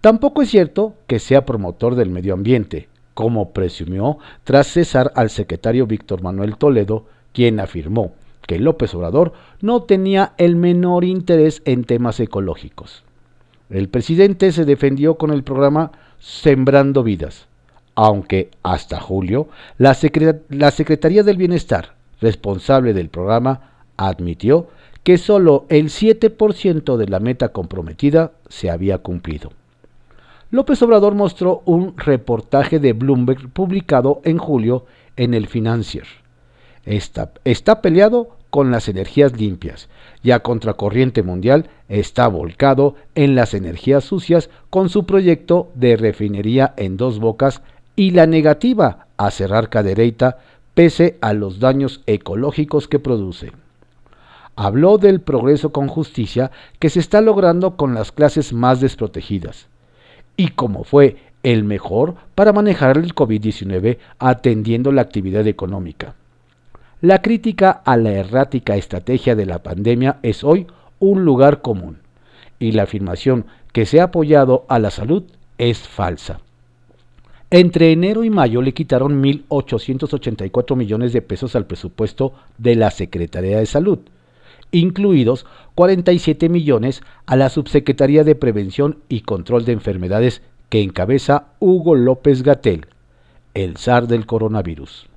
Tampoco 0.02 0.44
es 0.44 0.50
cierto 0.50 0.94
que 1.08 1.18
sea 1.18 1.46
promotor 1.46 1.96
del 1.96 2.12
medio 2.12 2.36
ambiente, 2.36 2.88
como 3.16 3.50
presumió 3.50 4.20
tras 4.44 4.68
cesar 4.68 5.12
al 5.16 5.32
secretario 5.32 5.88
Víctor 5.88 6.22
Manuel 6.22 6.56
Toledo, 6.58 7.06
quien 7.34 7.60
afirmó 7.60 8.14
que 8.46 8.60
López 8.60 8.94
Obrador 8.96 9.34
no 9.62 9.84
tenía 9.84 10.34
el 10.38 10.56
menor 10.56 11.04
interés 11.04 11.62
en 11.66 11.84
temas 11.84 12.20
ecológicos. 12.20 13.04
El 13.70 13.90
presidente 13.90 14.52
se 14.52 14.66
defendió 14.66 15.16
con 15.16 15.32
el 15.32 15.44
programa 15.44 15.92
Sembrando 16.20 17.04
Vidas, 17.04 17.48
aunque 17.96 18.52
hasta 18.64 19.00
julio 19.00 19.50
la, 19.78 19.94
Secretaría 19.94 21.24
del 21.24 21.38
Bienestar, 21.38 21.96
responsable 22.22 22.94
del 22.94 23.10
programa, 23.10 23.72
admitió 23.98 24.68
que 25.04 25.18
solo 25.18 25.66
el 25.70 25.86
7% 25.86 26.98
de 26.98 27.08
la 27.08 27.20
meta 27.20 27.50
comprometida 27.50 28.32
se 28.48 28.70
había 28.70 29.00
cumplido. 29.00 29.52
López 30.50 30.82
Obrador 30.82 31.14
mostró 31.14 31.62
un 31.66 31.98
reportaje 31.98 32.80
de 32.80 32.94
Bloomberg 32.94 33.50
publicado 33.50 34.22
en 34.24 34.38
julio 34.38 34.86
en 35.18 35.34
el 35.34 35.48
Financier. 35.48 36.06
Está, 36.88 37.82
peleado 37.82 38.30
con 38.50 38.72
las 38.72 38.88
energías 38.88 39.38
limpias 39.38 39.90
y 40.24 40.32
a 40.32 40.40
contracorriente 40.40 41.22
mundial 41.22 41.70
está 41.90 42.30
volcado 42.30 42.96
en 43.14 43.36
las 43.36 43.54
energías 43.54 44.06
sucias 44.06 44.50
con 44.70 44.88
su 44.88 45.06
proyecto 45.06 45.70
de 45.76 45.98
refinería 45.98 46.74
en 46.78 46.96
dos 46.96 47.20
bocas 47.20 47.62
y 47.98 48.12
la 48.12 48.26
negativa 48.26 49.08
a 49.18 49.32
cerrar 49.32 49.68
Cadereyta 49.68 50.38
pese 50.76 51.18
a 51.20 51.34
los 51.34 51.60
daños 51.60 52.04
ecológicos 52.06 52.88
que 52.88 53.00
produce. 53.00 53.52
Habló 54.56 54.98
del 54.98 55.20
progreso 55.20 55.74
con 55.74 55.90
justicia 55.90 56.52
que 56.80 56.90
se 56.90 57.02
está 57.02 57.20
logrando 57.20 57.76
con 57.76 57.96
las 57.96 58.14
clases 58.14 58.54
más 58.54 58.80
desprotegidas 58.80 59.68
y 60.38 60.50
cómo 60.50 60.86
fue 60.86 61.18
el 61.44 61.66
mejor 61.66 62.16
para 62.34 62.54
manejar 62.54 62.98
el 62.98 63.14
COVID-19 63.14 63.98
atendiendo 64.20 64.94
la 64.94 65.02
actividad 65.02 65.46
económica. 65.48 66.16
La 67.02 67.22
crítica 67.22 67.70
a 67.70 67.96
la 67.96 68.12
errática 68.12 68.76
estrategia 68.76 69.36
de 69.36 69.46
la 69.46 69.62
pandemia 69.62 70.18
es 70.24 70.44
hoy 70.44 70.66
un 70.98 71.26
lugar 71.26 71.62
común 71.62 72.00
y 72.58 72.72
la 72.72 72.84
afirmación 72.84 73.46
que 73.72 73.86
se 73.86 74.02
ha 74.02 74.06
apoyado 74.06 74.66
a 74.68 74.80
la 74.80 74.90
salud 74.90 75.24
es 75.60 75.88
falsa. 75.88 76.40
Entre 77.52 77.92
enero 77.92 78.24
y 78.24 78.32
mayo 78.32 78.64
le 78.64 78.74
quitaron 78.74 79.22
1.884 79.22 80.76
millones 80.76 81.14
de 81.14 81.22
pesos 81.22 81.56
al 81.56 81.68
presupuesto 81.68 82.34
de 82.58 82.74
la 82.74 82.90
Secretaría 82.90 83.60
de 83.60 83.68
Salud, 83.68 84.00
incluidos 84.72 85.46
47 85.76 86.50
millones 86.50 87.04
a 87.28 87.36
la 87.36 87.50
Subsecretaría 87.50 88.24
de 88.24 88.34
Prevención 88.34 88.98
y 89.08 89.22
Control 89.22 89.66
de 89.66 89.74
Enfermedades 89.74 90.42
que 90.70 90.82
encabeza 90.82 91.50
Hugo 91.60 91.94
López 91.94 92.42
Gatel, 92.42 92.88
el 93.54 93.78
zar 93.78 94.08
del 94.08 94.26
coronavirus. 94.26 95.08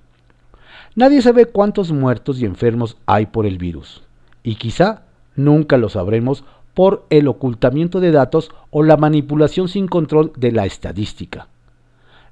Nadie 1.00 1.22
sabe 1.22 1.46
cuántos 1.46 1.92
muertos 1.92 2.42
y 2.42 2.44
enfermos 2.44 2.98
hay 3.06 3.24
por 3.24 3.46
el 3.46 3.56
virus, 3.56 4.02
y 4.42 4.56
quizá 4.56 5.04
nunca 5.34 5.78
lo 5.78 5.88
sabremos 5.88 6.44
por 6.74 7.06
el 7.08 7.26
ocultamiento 7.26 8.00
de 8.00 8.10
datos 8.10 8.50
o 8.68 8.82
la 8.82 8.98
manipulación 8.98 9.68
sin 9.68 9.88
control 9.88 10.30
de 10.36 10.52
la 10.52 10.66
estadística. 10.66 11.48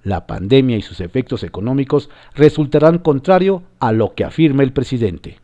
La 0.05 0.27
pandemia 0.27 0.77
y 0.77 0.83
sus 0.83 1.01
efectos 1.01 1.45
económicos 1.45 2.11
resultarán 2.35 2.99
contrario 2.99 3.63
a 3.81 3.93
lo 3.93 4.13
que 4.13 4.25
afirma 4.25 4.65
el 4.65 4.75
presidente. 4.75 5.39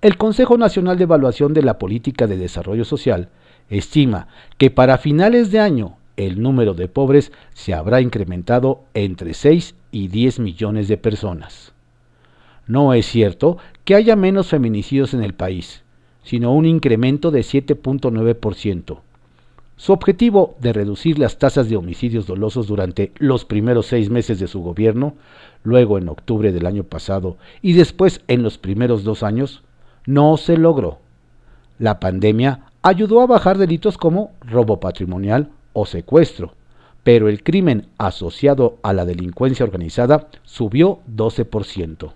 El 0.00 0.16
Consejo 0.16 0.58
Nacional 0.58 0.98
de 0.98 1.04
Evaluación 1.04 1.54
de 1.54 1.62
la 1.62 1.78
Política 1.78 2.26
de 2.26 2.38
Desarrollo 2.38 2.84
Social 2.84 3.28
estima 3.70 4.26
que 4.58 4.72
para 4.72 4.98
finales 4.98 5.52
de 5.52 5.60
año 5.60 5.94
el 6.16 6.42
número 6.42 6.74
de 6.74 6.88
pobres 6.88 7.30
se 7.54 7.72
habrá 7.72 8.00
incrementado 8.00 8.80
entre 8.94 9.32
6 9.32 9.76
y 9.92 10.08
10 10.08 10.40
millones 10.40 10.88
de 10.88 10.96
personas. 10.96 11.72
No 12.66 12.94
es 12.94 13.06
cierto 13.06 13.58
que 13.84 13.94
haya 13.94 14.16
menos 14.16 14.48
feminicidios 14.48 15.14
en 15.14 15.22
el 15.22 15.34
país, 15.34 15.82
sino 16.22 16.52
un 16.52 16.66
incremento 16.66 17.30
de 17.30 17.40
7.9%. 17.40 18.98
Su 19.76 19.92
objetivo 19.92 20.54
de 20.60 20.72
reducir 20.72 21.18
las 21.18 21.38
tasas 21.38 21.68
de 21.68 21.76
homicidios 21.76 22.26
dolosos 22.26 22.68
durante 22.68 23.10
los 23.18 23.44
primeros 23.44 23.86
seis 23.86 24.10
meses 24.10 24.38
de 24.38 24.46
su 24.46 24.60
gobierno, 24.60 25.14
luego 25.64 25.98
en 25.98 26.08
octubre 26.08 26.52
del 26.52 26.66
año 26.66 26.84
pasado 26.84 27.36
y 27.62 27.72
después 27.72 28.20
en 28.28 28.44
los 28.44 28.58
primeros 28.58 29.02
dos 29.02 29.24
años, 29.24 29.62
no 30.06 30.36
se 30.36 30.56
logró. 30.56 30.98
La 31.80 31.98
pandemia 31.98 32.66
ayudó 32.82 33.22
a 33.22 33.26
bajar 33.26 33.58
delitos 33.58 33.98
como 33.98 34.30
robo 34.40 34.78
patrimonial 34.78 35.48
o 35.72 35.84
secuestro, 35.84 36.54
pero 37.02 37.28
el 37.28 37.42
crimen 37.42 37.88
asociado 37.98 38.76
a 38.82 38.92
la 38.92 39.04
delincuencia 39.04 39.64
organizada 39.64 40.28
subió 40.44 41.00
12%. 41.12 42.12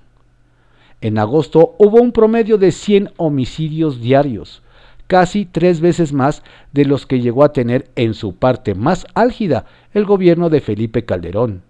En 1.01 1.19
agosto 1.19 1.75
hubo 1.79 2.01
un 2.01 2.13
promedio 2.13 2.57
de 2.57 2.73
100 2.73 3.13
homicidios 3.19 4.01
diarios, 4.01 4.63
casi 5.07 5.45
tres 5.45 5.81
veces 5.81 6.13
más 6.13 6.43
de 6.73 6.87
los 6.87 7.07
que 7.07 7.21
llegó 7.21 7.45
a 7.45 7.53
tener 7.53 7.91
en 7.97 8.15
su 8.15 8.35
parte 8.35 8.75
más 8.75 9.07
álgida 9.15 9.67
el 9.93 10.07
gobierno 10.07 10.49
de 10.49 10.63
Felipe 10.63 11.05
Calderón, 11.05 11.63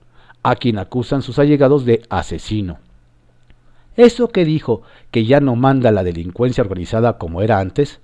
a 0.45 0.55
quien 0.55 0.79
acusan 0.79 1.23
sus 1.23 1.41
allegados 1.41 1.85
de 1.85 2.03
asesino. 2.09 2.79
Eso 3.97 4.29
que 4.29 4.45
dijo 4.45 4.83
que 5.11 5.25
ya 5.25 5.41
no 5.41 5.57
manda 5.57 5.91
la 5.91 6.05
delincuencia 6.05 6.63
organizada 6.63 7.19
como 7.19 7.43
era 7.43 7.59
antes, 7.59 8.01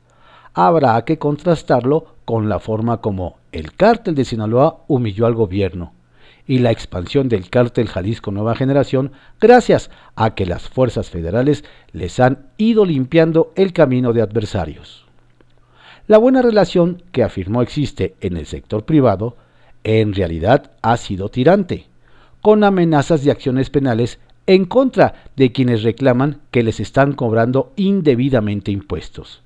habrá 0.55 1.05
que 1.05 1.19
contrastarlo 1.19 2.17
con 2.25 2.49
la 2.49 2.59
forma 2.59 3.01
como 3.01 3.37
el 3.53 3.73
cártel 3.75 4.15
de 4.15 4.25
Sinaloa 4.25 4.81
humilló 4.89 5.27
al 5.27 5.35
gobierno 5.35 5.93
y 6.47 6.59
la 6.59 6.71
expansión 6.71 7.29
del 7.29 7.49
cártel 7.51 7.89
Jalisco 7.89 8.31
Nueva 8.31 8.55
Generación 8.55 9.13
gracias 9.41 9.91
a 10.17 10.35
que 10.35 10.47
las 10.47 10.69
fuerzas 10.69 11.11
federales 11.11 11.65
les 11.93 12.19
han 12.21 12.47
ido 12.57 12.85
limpiando 12.85 13.53
el 13.55 13.73
camino 13.73 14.13
de 14.13 14.23
adversarios. 14.23 15.07
La 16.09 16.19
buena 16.19 16.43
relación 16.43 17.03
que 17.13 17.23
afirmó 17.23 17.63
existe 17.63 18.17
en 18.21 18.37
el 18.37 18.47
sector 18.47 18.85
privado 18.85 19.37
en 19.85 20.15
realidad 20.15 20.73
ha 20.83 20.97
sido 20.97 21.29
tirante, 21.29 21.87
con 22.41 22.65
amenazas 22.65 23.25
de 23.25 23.31
acciones 23.31 23.71
penales 23.71 24.19
en 24.47 24.65
contra 24.65 25.31
de 25.37 25.53
quienes 25.53 25.85
reclaman 25.85 26.41
que 26.51 26.65
les 26.65 26.81
están 26.81 27.13
cobrando 27.13 27.73
indebidamente 27.77 28.73
impuestos 28.73 29.43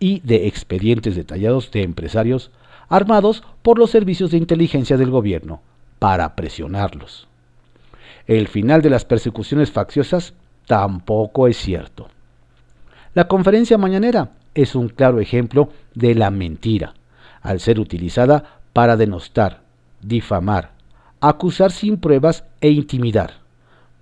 y 0.00 0.18
de 0.20 0.48
expedientes 0.48 1.14
detallados 1.14 1.70
de 1.70 1.84
empresarios 1.84 2.50
armados 2.88 3.44
por 3.62 3.78
los 3.78 3.90
servicios 3.90 4.32
de 4.32 4.38
inteligencia 4.38 4.96
del 4.96 5.10
gobierno 5.10 5.62
para 6.02 6.34
presionarlos. 6.34 7.28
El 8.26 8.48
final 8.48 8.82
de 8.82 8.90
las 8.90 9.04
persecuciones 9.04 9.70
facciosas 9.70 10.34
tampoco 10.66 11.46
es 11.46 11.56
cierto. 11.56 12.08
La 13.14 13.28
conferencia 13.28 13.78
mañanera 13.78 14.30
es 14.52 14.74
un 14.74 14.88
claro 14.88 15.20
ejemplo 15.20 15.68
de 15.94 16.16
la 16.16 16.32
mentira, 16.32 16.94
al 17.40 17.60
ser 17.60 17.78
utilizada 17.78 18.58
para 18.72 18.96
denostar, 18.96 19.60
difamar, 20.00 20.72
acusar 21.20 21.70
sin 21.70 21.98
pruebas 21.98 22.46
e 22.60 22.70
intimidar, 22.70 23.34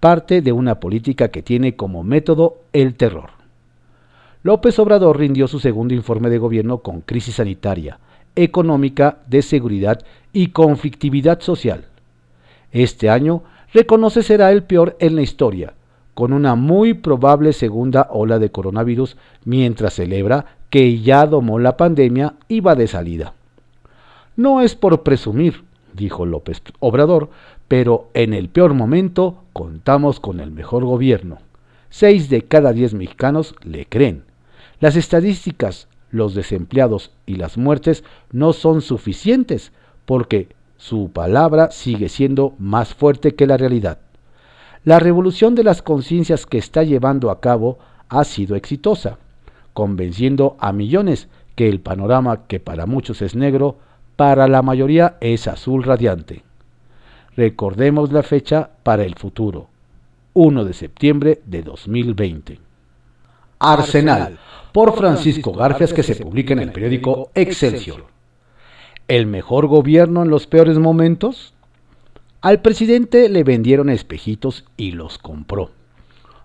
parte 0.01 0.41
de 0.41 0.53
una 0.53 0.81
política 0.81 1.29
que 1.29 1.43
tiene 1.43 1.77
como 1.77 2.03
método 2.03 2.63
el 2.73 2.95
terror. 2.95 3.29
López 4.43 4.79
Obrador 4.79 5.19
rindió 5.19 5.47
su 5.49 5.61
segundo 5.61 5.93
informe 5.93 6.31
de 6.31 6.39
gobierno 6.39 6.79
con 6.79 7.03
crisis 7.03 7.35
sanitaria, 7.35 7.99
económica, 8.37 9.19
de 9.27 9.43
seguridad 9.43 10.03
y 10.33 10.49
conflictividad 10.49 11.41
social. 11.41 11.87
Este 12.73 13.11
año 13.11 13.43
reconoce 13.73 14.23
será 14.23 14.53
el 14.53 14.63
peor 14.63 14.97
en 15.01 15.17
la 15.17 15.23
historia, 15.23 15.75
con 16.15 16.33
una 16.33 16.55
muy 16.55 16.95
probable 16.95 17.53
segunda 17.53 18.09
ola 18.11 18.39
de 18.39 18.51
coronavirus 18.51 19.17
mientras 19.45 19.95
celebra 19.95 20.57
que 20.71 21.01
ya 21.01 21.27
domó 21.27 21.59
la 21.59 21.77
pandemia 21.77 22.35
y 22.49 22.61
va 22.61 22.75
de 22.75 22.87
salida. 22.87 23.35
No 24.37 24.61
es 24.61 24.75
por 24.75 25.03
presumir, 25.03 25.65
dijo 25.93 26.25
López 26.25 26.63
Obrador, 26.79 27.31
pero 27.69 28.09
en 28.15 28.35
el 28.35 28.49
peor 28.49 28.75
momento 28.75 29.43
contamos 29.53 30.21
con 30.21 30.41
el 30.41 30.51
mejor 30.51 30.85
gobierno. 30.85 31.39
Seis 31.91 32.31
de 32.31 32.43
cada 32.43 32.73
diez 32.73 32.95
mexicanos 32.95 33.55
le 33.63 33.87
creen. 33.87 34.25
Las 34.79 34.97
estadísticas, 34.97 35.89
los 36.11 36.35
desempleados 36.35 37.13
y 37.27 37.37
las 37.37 37.57
muertes 37.57 38.05
no 38.33 38.53
son 38.53 38.83
suficientes 38.83 39.73
porque 40.05 40.49
su 40.77 41.11
palabra 41.11 41.71
sigue 41.71 42.09
siendo 42.09 42.55
más 42.59 42.95
fuerte 42.95 43.35
que 43.35 43.47
la 43.47 43.57
realidad. 43.57 43.99
La 44.85 44.99
revolución 44.99 45.55
de 45.55 45.65
las 45.65 45.83
conciencias 45.83 46.47
que 46.47 46.59
está 46.59 46.83
llevando 46.83 47.31
a 47.31 47.41
cabo 47.41 47.79
ha 48.09 48.25
sido 48.25 48.57
exitosa, 48.57 49.19
convenciendo 49.75 50.57
a 50.59 50.73
millones 50.73 51.29
que 51.55 51.69
el 51.69 51.81
panorama 51.81 52.47
que 52.47 52.61
para 52.61 52.87
muchos 52.87 53.21
es 53.21 53.35
negro, 53.35 53.77
para 54.17 54.49
la 54.49 54.63
mayoría 54.63 55.17
es 55.21 55.47
azul 55.49 55.83
radiante. 55.83 56.43
Recordemos 57.37 58.13
la 58.13 58.23
fecha 58.23 58.71
para 58.83 59.05
el 59.05 59.15
futuro, 59.15 59.69
1 60.33 60.65
de 60.65 60.73
septiembre 60.73 61.43
de 61.45 61.63
2020. 61.63 62.59
Arsenal, 63.59 64.39
por 64.73 64.97
Francisco 64.97 65.53
Garfias, 65.53 65.93
que 65.93 66.03
se 66.03 66.17
publica 66.17 66.53
en 66.53 66.61
el 66.61 66.73
periódico 66.73 67.31
Excelsior. 67.35 68.07
¿El 69.09 69.27
mejor 69.27 69.67
gobierno 69.67 70.23
en 70.23 70.31
los 70.31 70.47
peores 70.47 70.79
momentos? 70.79 71.55
Al 72.41 72.63
presidente 72.63 73.29
le 73.29 73.45
vendieron 73.45 73.91
espejitos 73.91 74.65
y 74.77 74.93
los 74.93 75.19
compró. 75.19 75.73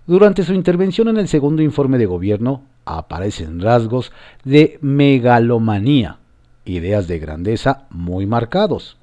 Durante 0.08 0.44
su 0.44 0.54
intervención 0.54 1.08
en 1.08 1.18
el 1.18 1.28
segundo 1.28 1.62
informe 1.62 1.98
de 1.98 2.06
gobierno 2.06 2.64
aparecen 2.86 3.60
rasgos 3.60 4.12
de 4.44 4.78
megalomanía, 4.82 6.18
ideas 6.66 7.08
de 7.08 7.20
grandeza 7.20 7.88
muy 7.90 8.26
marcados. 8.26 8.98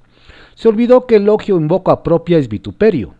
Se 0.54 0.68
olvidó 0.68 1.06
que 1.06 1.16
el 1.16 1.22
elogio 1.22 1.56
en 1.56 1.66
boca 1.66 2.02
propia 2.02 2.38
es 2.38 2.48
vituperio. 2.48 3.14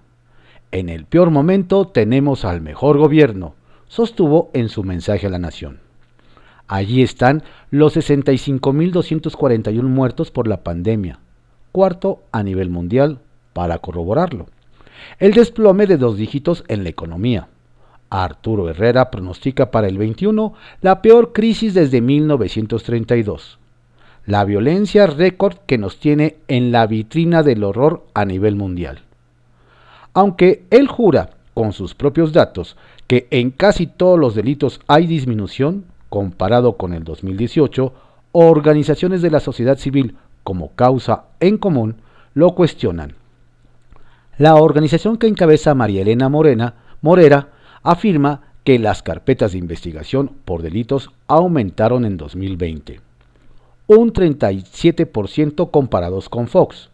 En 0.71 0.88
el 0.88 1.04
peor 1.04 1.30
momento 1.30 1.88
tenemos 1.88 2.44
al 2.44 2.61
mejor 2.61 2.99
gobierno, 2.99 3.54
sostuvo 3.88 4.50
en 4.54 4.68
su 4.68 4.85
mensaje 4.85 5.26
a 5.26 5.30
la 5.30 5.38
nación. 5.38 5.82
Allí 6.69 7.02
están 7.02 7.42
los 7.71 7.97
65.241 7.97 9.83
muertos 9.83 10.31
por 10.31 10.49
la 10.49 10.62
pandemia, 10.62 11.19
cuarto 11.71 12.23
a 12.33 12.42
nivel 12.42 12.71
mundial 12.71 13.19
para 13.52 13.78
corroborarlo. 13.78 14.47
El 15.19 15.33
desplome 15.33 15.87
de 15.87 15.97
dos 15.97 16.16
dígitos 16.16 16.64
en 16.69 16.85
la 16.85 16.90
economía. 16.90 17.49
Arturo 18.11 18.69
Herrera 18.69 19.11
pronostica 19.11 19.71
para 19.71 19.88
el 19.88 19.99
21 19.99 20.54
la 20.81 21.00
peor 21.02 21.33
crisis 21.33 21.75
desde 21.75 22.00
1932. 22.00 23.59
La 24.26 24.45
violencia 24.45 25.07
récord 25.07 25.57
que 25.66 25.78
nos 25.78 25.99
tiene 25.99 26.37
en 26.47 26.73
la 26.73 26.87
vitrina 26.87 27.42
del 27.42 27.64
horror 27.64 28.07
a 28.14 28.25
nivel 28.25 28.54
mundial. 28.54 29.00
Aunque 30.14 30.64
él 30.71 30.88
jura, 30.88 31.31
con 31.54 31.73
sus 31.73 31.95
propios 31.95 32.33
datos, 32.33 32.77
que 33.07 33.27
en 33.31 33.51
casi 33.51 33.87
todos 33.87 34.18
los 34.18 34.35
delitos 34.35 34.81
hay 34.87 35.07
disminución, 35.07 35.87
comparado 36.12 36.77
con 36.77 36.92
el 36.92 37.05
2018, 37.05 37.90
organizaciones 38.33 39.22
de 39.22 39.31
la 39.31 39.40
sociedad 39.40 39.79
civil 39.79 40.18
como 40.44 40.72
causa 40.72 41.25
en 41.40 41.57
común 41.57 42.03
lo 42.35 42.55
cuestionan. 42.55 43.14
La 44.37 44.57
organización 44.57 45.16
que 45.16 45.27
encabeza 45.27 45.75
María 45.75 46.03
Elena 46.03 46.29
Morena, 46.29 46.75
Morera 47.01 47.48
afirma 47.83 48.42
que 48.62 48.79
las 48.79 49.03
carpetas 49.03 49.53
de 49.53 49.59
investigación 49.59 50.33
por 50.44 50.61
delitos 50.61 51.09
aumentaron 51.29 52.05
en 52.05 52.18
2020, 52.18 53.01
un 53.87 54.12
37% 54.12 55.70
comparados 55.70 56.29
con 56.29 56.46
Fox, 56.46 56.90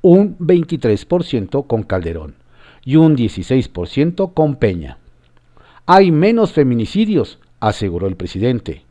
un 0.00 0.38
23% 0.38 1.66
con 1.66 1.82
Calderón 1.82 2.36
y 2.84 2.94
un 2.94 3.16
16% 3.16 4.32
con 4.32 4.54
Peña. 4.54 4.98
Hay 5.86 6.12
menos 6.12 6.52
feminicidios, 6.52 7.40
aseguró 7.68 8.06
el 8.06 8.16
presidente, 8.16 8.84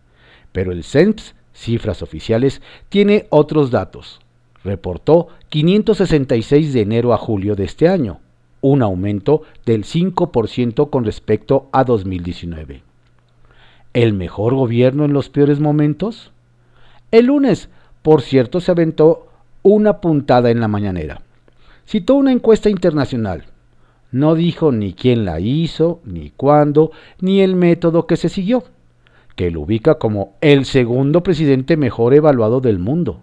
pero 0.51 0.71
el 0.71 0.83
CENPS, 0.83 1.36
cifras 1.53 2.01
oficiales, 2.01 2.62
tiene 2.89 3.27
otros 3.29 3.71
datos 3.71 4.19
reportó 4.63 5.27
566 5.49 6.73
de 6.73 6.81
enero 6.81 7.13
a 7.13 7.17
julio 7.17 7.55
de 7.55 7.65
este 7.65 7.88
año, 7.88 8.19
un 8.62 8.81
aumento 8.81 9.43
del 9.65 9.83
5% 9.83 10.89
con 10.89 11.03
respecto 11.03 11.67
a 11.71 11.83
2019. 11.83 12.83
¿El 13.93 14.13
mejor 14.13 14.55
gobierno 14.55 15.05
en 15.05 15.13
los 15.13 15.29
peores 15.29 15.59
momentos? 15.59 16.31
El 17.12 17.27
lunes, 17.27 17.69
por 18.01 18.21
cierto, 18.21 18.59
se 18.59 18.71
aventó 18.71 19.27
una 19.62 20.01
puntada 20.01 20.49
en 20.49 20.59
la 20.59 20.67
mañanera. 20.67 21.21
Citó 21.86 22.15
una 22.15 22.31
encuesta 22.31 22.69
internacional. 22.69 23.45
No 24.13 24.34
dijo 24.36 24.71
ni 24.71 24.93
quién 24.93 25.26
la 25.26 25.41
hizo, 25.41 25.99
ni 26.06 26.30
cuándo, 26.30 26.91
ni 27.19 27.41
el 27.41 27.58
método 27.58 28.08
que 28.08 28.15
se 28.15 28.30
siguió, 28.30 28.63
que 29.36 29.52
lo 29.52 29.60
ubica 29.60 29.95
como 29.95 30.38
el 30.39 30.63
segundo 30.63 31.21
presidente 31.21 31.76
mejor 31.76 32.13
evaluado 32.13 32.62
del 32.62 32.80
mundo 32.80 33.19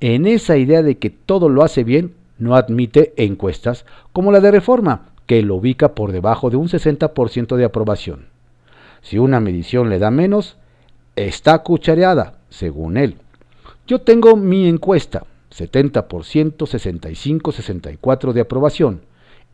en 0.00 0.26
esa 0.26 0.56
idea 0.56 0.82
de 0.82 0.98
que 0.98 1.10
todo 1.10 1.48
lo 1.48 1.62
hace 1.62 1.84
bien, 1.84 2.14
no 2.38 2.54
admite 2.54 3.14
encuestas 3.16 3.86
como 4.12 4.30
la 4.30 4.40
de 4.40 4.50
reforma, 4.50 5.10
que 5.26 5.42
lo 5.42 5.56
ubica 5.56 5.94
por 5.94 6.12
debajo 6.12 6.50
de 6.50 6.56
un 6.56 6.68
60% 6.68 7.56
de 7.56 7.64
aprobación. 7.64 8.26
Si 9.00 9.18
una 9.18 9.40
medición 9.40 9.88
le 9.88 9.98
da 9.98 10.10
menos, 10.10 10.56
está 11.16 11.62
cuchareada, 11.62 12.38
según 12.50 12.96
él. 12.96 13.16
Yo 13.86 14.00
tengo 14.00 14.36
mi 14.36 14.68
encuesta, 14.68 15.24
70%, 15.50 16.66
65, 16.66 17.52
64 17.52 18.32
de 18.32 18.40
aprobación, 18.40 19.00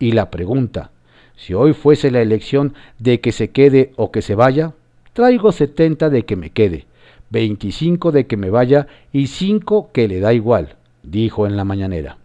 y 0.02 0.10
la 0.10 0.32
pregunta, 0.32 0.90
si 1.36 1.54
hoy 1.54 1.74
fuese 1.74 2.10
la 2.10 2.20
elección 2.20 2.74
de 2.98 3.20
que 3.20 3.30
se 3.30 3.50
quede 3.50 3.92
o 3.94 4.10
que 4.10 4.20
se 4.20 4.34
vaya, 4.34 4.72
traigo 5.12 5.52
70 5.52 6.10
de 6.10 6.24
que 6.24 6.34
me 6.34 6.50
quede, 6.50 6.86
25 7.30 8.10
de 8.10 8.26
que 8.26 8.36
me 8.36 8.50
vaya 8.50 8.88
y 9.12 9.28
5 9.28 9.90
que 9.92 10.08
le 10.08 10.18
da 10.18 10.32
igual, 10.34 10.74
dijo 11.04 11.46
en 11.46 11.56
la 11.56 11.62
mañanera. 11.62 12.18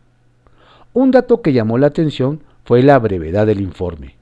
Un 0.96 1.12
dato 1.12 1.44
que 1.44 1.54
llamó 1.54 1.78
la 1.78 1.86
atención 1.86 2.42
fue 2.66 2.82
la 2.82 2.98
brevedad 2.98 3.46
del 3.46 3.62
informe. 3.62 4.16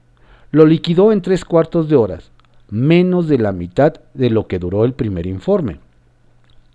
Lo 0.50 0.66
liquidó 0.66 1.10
en 1.10 1.22
tres 1.22 1.46
cuartos 1.46 1.88
de 1.88 1.96
horas, 1.96 2.32
menos 2.68 3.26
de 3.26 3.38
la 3.38 3.52
mitad 3.52 3.94
de 4.12 4.28
lo 4.28 4.48
que 4.48 4.58
duró 4.58 4.84
el 4.84 4.92
primer 4.92 5.26
informe. 5.26 5.78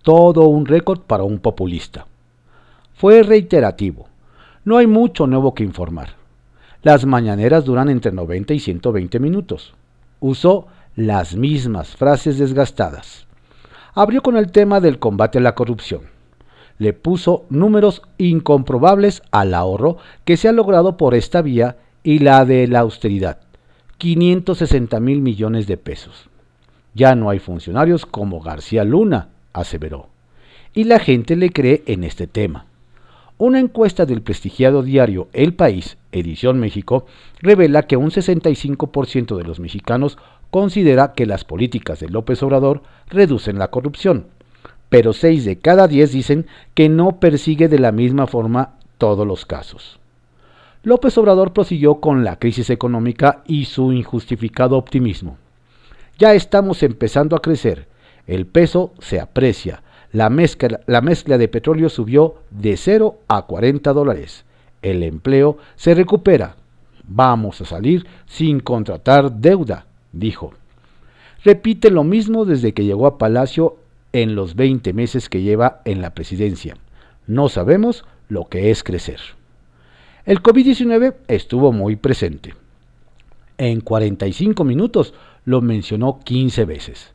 Todo 0.02 0.48
un 0.48 0.66
récord 0.66 1.02
para 1.02 1.22
un 1.22 1.38
populista. 1.38 2.08
Fue 2.92 3.22
reiterativo. 3.22 4.08
No 4.64 4.78
hay 4.78 4.88
mucho 4.88 5.28
nuevo 5.28 5.54
que 5.54 5.62
informar. 5.62 6.21
Las 6.82 7.06
mañaneras 7.06 7.64
duran 7.64 7.88
entre 7.88 8.12
90 8.12 8.54
y 8.54 8.60
120 8.60 9.18
minutos. 9.20 9.74
Usó 10.20 10.66
las 10.94 11.36
mismas 11.36 11.96
frases 11.96 12.38
desgastadas 12.38 13.26
abrió 13.94 14.22
con 14.22 14.36
el 14.36 14.50
tema 14.50 14.80
del 14.80 14.98
combate 14.98 15.38
a 15.38 15.42
la 15.42 15.54
corrupción. 15.54 16.02
Le 16.78 16.92
puso 16.92 17.44
números 17.50 18.02
incomprobables 18.18 19.22
al 19.30 19.54
ahorro 19.54 19.98
que 20.24 20.36
se 20.36 20.48
ha 20.48 20.52
logrado 20.52 20.96
por 20.96 21.14
esta 21.14 21.42
vía 21.42 21.76
y 22.02 22.18
la 22.18 22.44
de 22.44 22.66
la 22.66 22.80
austeridad, 22.80 23.38
560 23.98 24.98
mil 25.00 25.20
millones 25.20 25.66
de 25.66 25.76
pesos. 25.76 26.28
Ya 26.94 27.14
no 27.14 27.30
hay 27.30 27.38
funcionarios 27.38 28.04
como 28.04 28.40
García 28.40 28.84
Luna, 28.84 29.28
aseveró. 29.52 30.08
Y 30.74 30.84
la 30.84 30.98
gente 30.98 31.36
le 31.36 31.50
cree 31.50 31.82
en 31.86 32.02
este 32.04 32.26
tema. 32.26 32.66
Una 33.44 33.58
encuesta 33.58 34.06
del 34.06 34.22
prestigiado 34.22 34.84
diario 34.84 35.26
El 35.32 35.54
País, 35.54 35.98
edición 36.12 36.60
México, 36.60 37.06
revela 37.40 37.88
que 37.88 37.96
un 37.96 38.12
65% 38.12 39.36
de 39.36 39.42
los 39.42 39.58
mexicanos 39.58 40.16
considera 40.52 41.14
que 41.14 41.26
las 41.26 41.42
políticas 41.42 41.98
de 41.98 42.08
López 42.08 42.40
Obrador 42.44 42.84
reducen 43.08 43.58
la 43.58 43.66
corrupción, 43.66 44.28
pero 44.88 45.12
6 45.12 45.44
de 45.44 45.58
cada 45.58 45.88
10 45.88 46.12
dicen 46.12 46.46
que 46.74 46.88
no 46.88 47.18
persigue 47.18 47.66
de 47.66 47.80
la 47.80 47.90
misma 47.90 48.28
forma 48.28 48.74
todos 48.96 49.26
los 49.26 49.44
casos. 49.44 49.98
López 50.84 51.18
Obrador 51.18 51.52
prosiguió 51.52 51.96
con 51.96 52.22
la 52.22 52.38
crisis 52.38 52.70
económica 52.70 53.42
y 53.48 53.64
su 53.64 53.92
injustificado 53.92 54.78
optimismo. 54.78 55.36
Ya 56.16 56.32
estamos 56.34 56.84
empezando 56.84 57.34
a 57.34 57.42
crecer. 57.42 57.88
El 58.28 58.46
peso 58.46 58.92
se 59.00 59.18
aprecia. 59.18 59.82
La 60.12 60.28
mezcla, 60.28 60.80
la 60.86 61.00
mezcla 61.00 61.38
de 61.38 61.48
petróleo 61.48 61.88
subió 61.88 62.36
de 62.50 62.76
0 62.76 63.18
a 63.28 63.42
40 63.42 63.92
dólares. 63.92 64.44
El 64.82 65.02
empleo 65.02 65.56
se 65.74 65.94
recupera. 65.94 66.56
Vamos 67.04 67.60
a 67.60 67.64
salir 67.64 68.06
sin 68.26 68.60
contratar 68.60 69.32
deuda, 69.32 69.86
dijo. 70.12 70.52
Repite 71.44 71.90
lo 71.90 72.04
mismo 72.04 72.44
desde 72.44 72.72
que 72.72 72.84
llegó 72.84 73.06
a 73.06 73.18
Palacio 73.18 73.76
en 74.12 74.34
los 74.34 74.54
20 74.54 74.92
meses 74.92 75.28
que 75.28 75.42
lleva 75.42 75.80
en 75.84 76.02
la 76.02 76.10
presidencia. 76.10 76.76
No 77.26 77.48
sabemos 77.48 78.04
lo 78.28 78.48
que 78.48 78.70
es 78.70 78.84
crecer. 78.84 79.20
El 80.24 80.42
COVID-19 80.42 81.14
estuvo 81.26 81.72
muy 81.72 81.96
presente. 81.96 82.54
En 83.58 83.80
45 83.80 84.62
minutos 84.64 85.14
lo 85.44 85.60
mencionó 85.60 86.20
15 86.22 86.64
veces. 86.64 87.12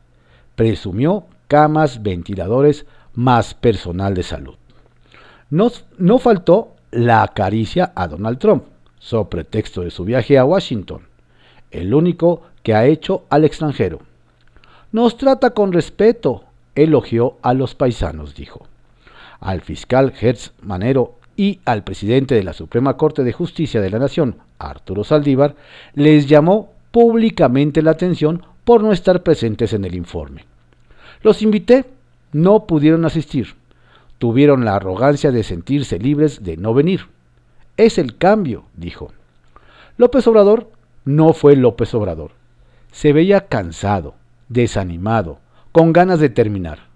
Presumió 0.56 1.24
camas, 1.48 2.02
ventiladores, 2.02 2.86
más 3.14 3.54
personal 3.54 4.14
de 4.14 4.22
salud. 4.22 4.54
No, 5.50 5.72
no 5.96 6.18
faltó 6.18 6.74
la 6.90 7.22
acaricia 7.22 7.92
a 7.96 8.06
Donald 8.06 8.38
Trump, 8.38 8.64
sobre 8.98 9.28
pretexto 9.28 9.82
de 9.82 9.90
su 9.90 10.04
viaje 10.04 10.38
a 10.38 10.44
Washington, 10.44 11.02
el 11.70 11.94
único 11.94 12.42
que 12.62 12.74
ha 12.74 12.86
hecho 12.86 13.24
al 13.30 13.44
extranjero. 13.44 14.00
Nos 14.92 15.16
trata 15.16 15.50
con 15.50 15.72
respeto, 15.72 16.44
elogió 16.74 17.36
a 17.42 17.54
los 17.54 17.74
paisanos, 17.74 18.34
dijo. 18.34 18.66
Al 19.40 19.60
fiscal 19.60 20.12
Hertz 20.20 20.52
Manero 20.62 21.18
y 21.36 21.60
al 21.64 21.84
presidente 21.84 22.34
de 22.34 22.42
la 22.42 22.52
Suprema 22.52 22.96
Corte 22.96 23.22
de 23.22 23.32
Justicia 23.32 23.80
de 23.80 23.90
la 23.90 23.98
Nación, 23.98 24.36
Arturo 24.58 25.04
Saldívar, 25.04 25.54
les 25.94 26.26
llamó 26.26 26.72
públicamente 26.90 27.82
la 27.82 27.92
atención 27.92 28.42
por 28.64 28.82
no 28.82 28.92
estar 28.92 29.22
presentes 29.22 29.72
en 29.72 29.84
el 29.84 29.94
informe. 29.94 30.47
Los 31.22 31.42
invité, 31.42 31.84
no 32.32 32.66
pudieron 32.66 33.04
asistir. 33.04 33.54
Tuvieron 34.18 34.64
la 34.64 34.76
arrogancia 34.76 35.30
de 35.30 35.42
sentirse 35.42 35.98
libres 35.98 36.42
de 36.42 36.56
no 36.56 36.74
venir. 36.74 37.06
Es 37.76 37.98
el 37.98 38.16
cambio, 38.16 38.64
dijo. 38.76 39.12
López 39.96 40.26
Obrador 40.26 40.70
no 41.04 41.32
fue 41.32 41.56
López 41.56 41.94
Obrador. 41.94 42.32
Se 42.92 43.12
veía 43.12 43.46
cansado, 43.46 44.14
desanimado, 44.48 45.38
con 45.72 45.92
ganas 45.92 46.20
de 46.20 46.30
terminar. 46.30 46.88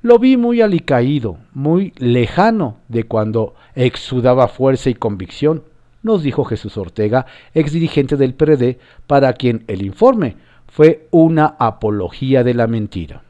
Lo 0.00 0.18
vi 0.18 0.36
muy 0.36 0.62
alicaído, 0.62 1.38
muy 1.52 1.92
lejano 1.98 2.78
de 2.88 3.04
cuando 3.04 3.54
exudaba 3.74 4.48
fuerza 4.48 4.90
y 4.90 4.94
convicción, 4.94 5.64
nos 6.02 6.22
dijo 6.22 6.44
Jesús 6.44 6.76
Ortega, 6.76 7.26
ex 7.52 7.72
dirigente 7.72 8.16
del 8.16 8.34
PRD, 8.34 8.78
para 9.06 9.32
quien 9.32 9.64
el 9.66 9.82
informe 9.82 10.36
fue 10.68 11.08
una 11.10 11.56
apología 11.58 12.44
de 12.44 12.54
la 12.54 12.66
mentira. 12.66 13.22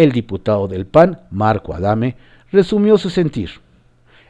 El 0.00 0.12
diputado 0.12 0.66
del 0.66 0.86
PAN, 0.86 1.20
Marco 1.30 1.74
Adame, 1.74 2.16
resumió 2.50 2.96
su 2.96 3.10
sentir. 3.10 3.50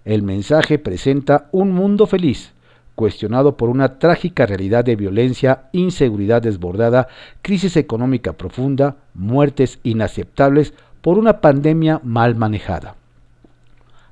El 0.04 0.24
mensaje 0.24 0.80
presenta 0.80 1.48
un 1.52 1.70
mundo 1.70 2.08
feliz, 2.08 2.50
cuestionado 2.96 3.56
por 3.56 3.68
una 3.68 4.00
trágica 4.00 4.46
realidad 4.46 4.84
de 4.84 4.96
violencia, 4.96 5.68
inseguridad 5.70 6.42
desbordada, 6.42 7.06
crisis 7.40 7.76
económica 7.76 8.32
profunda, 8.32 8.96
muertes 9.14 9.78
inaceptables, 9.84 10.74
por 11.02 11.18
una 11.18 11.40
pandemia 11.40 12.00
mal 12.02 12.34
manejada. 12.34 12.96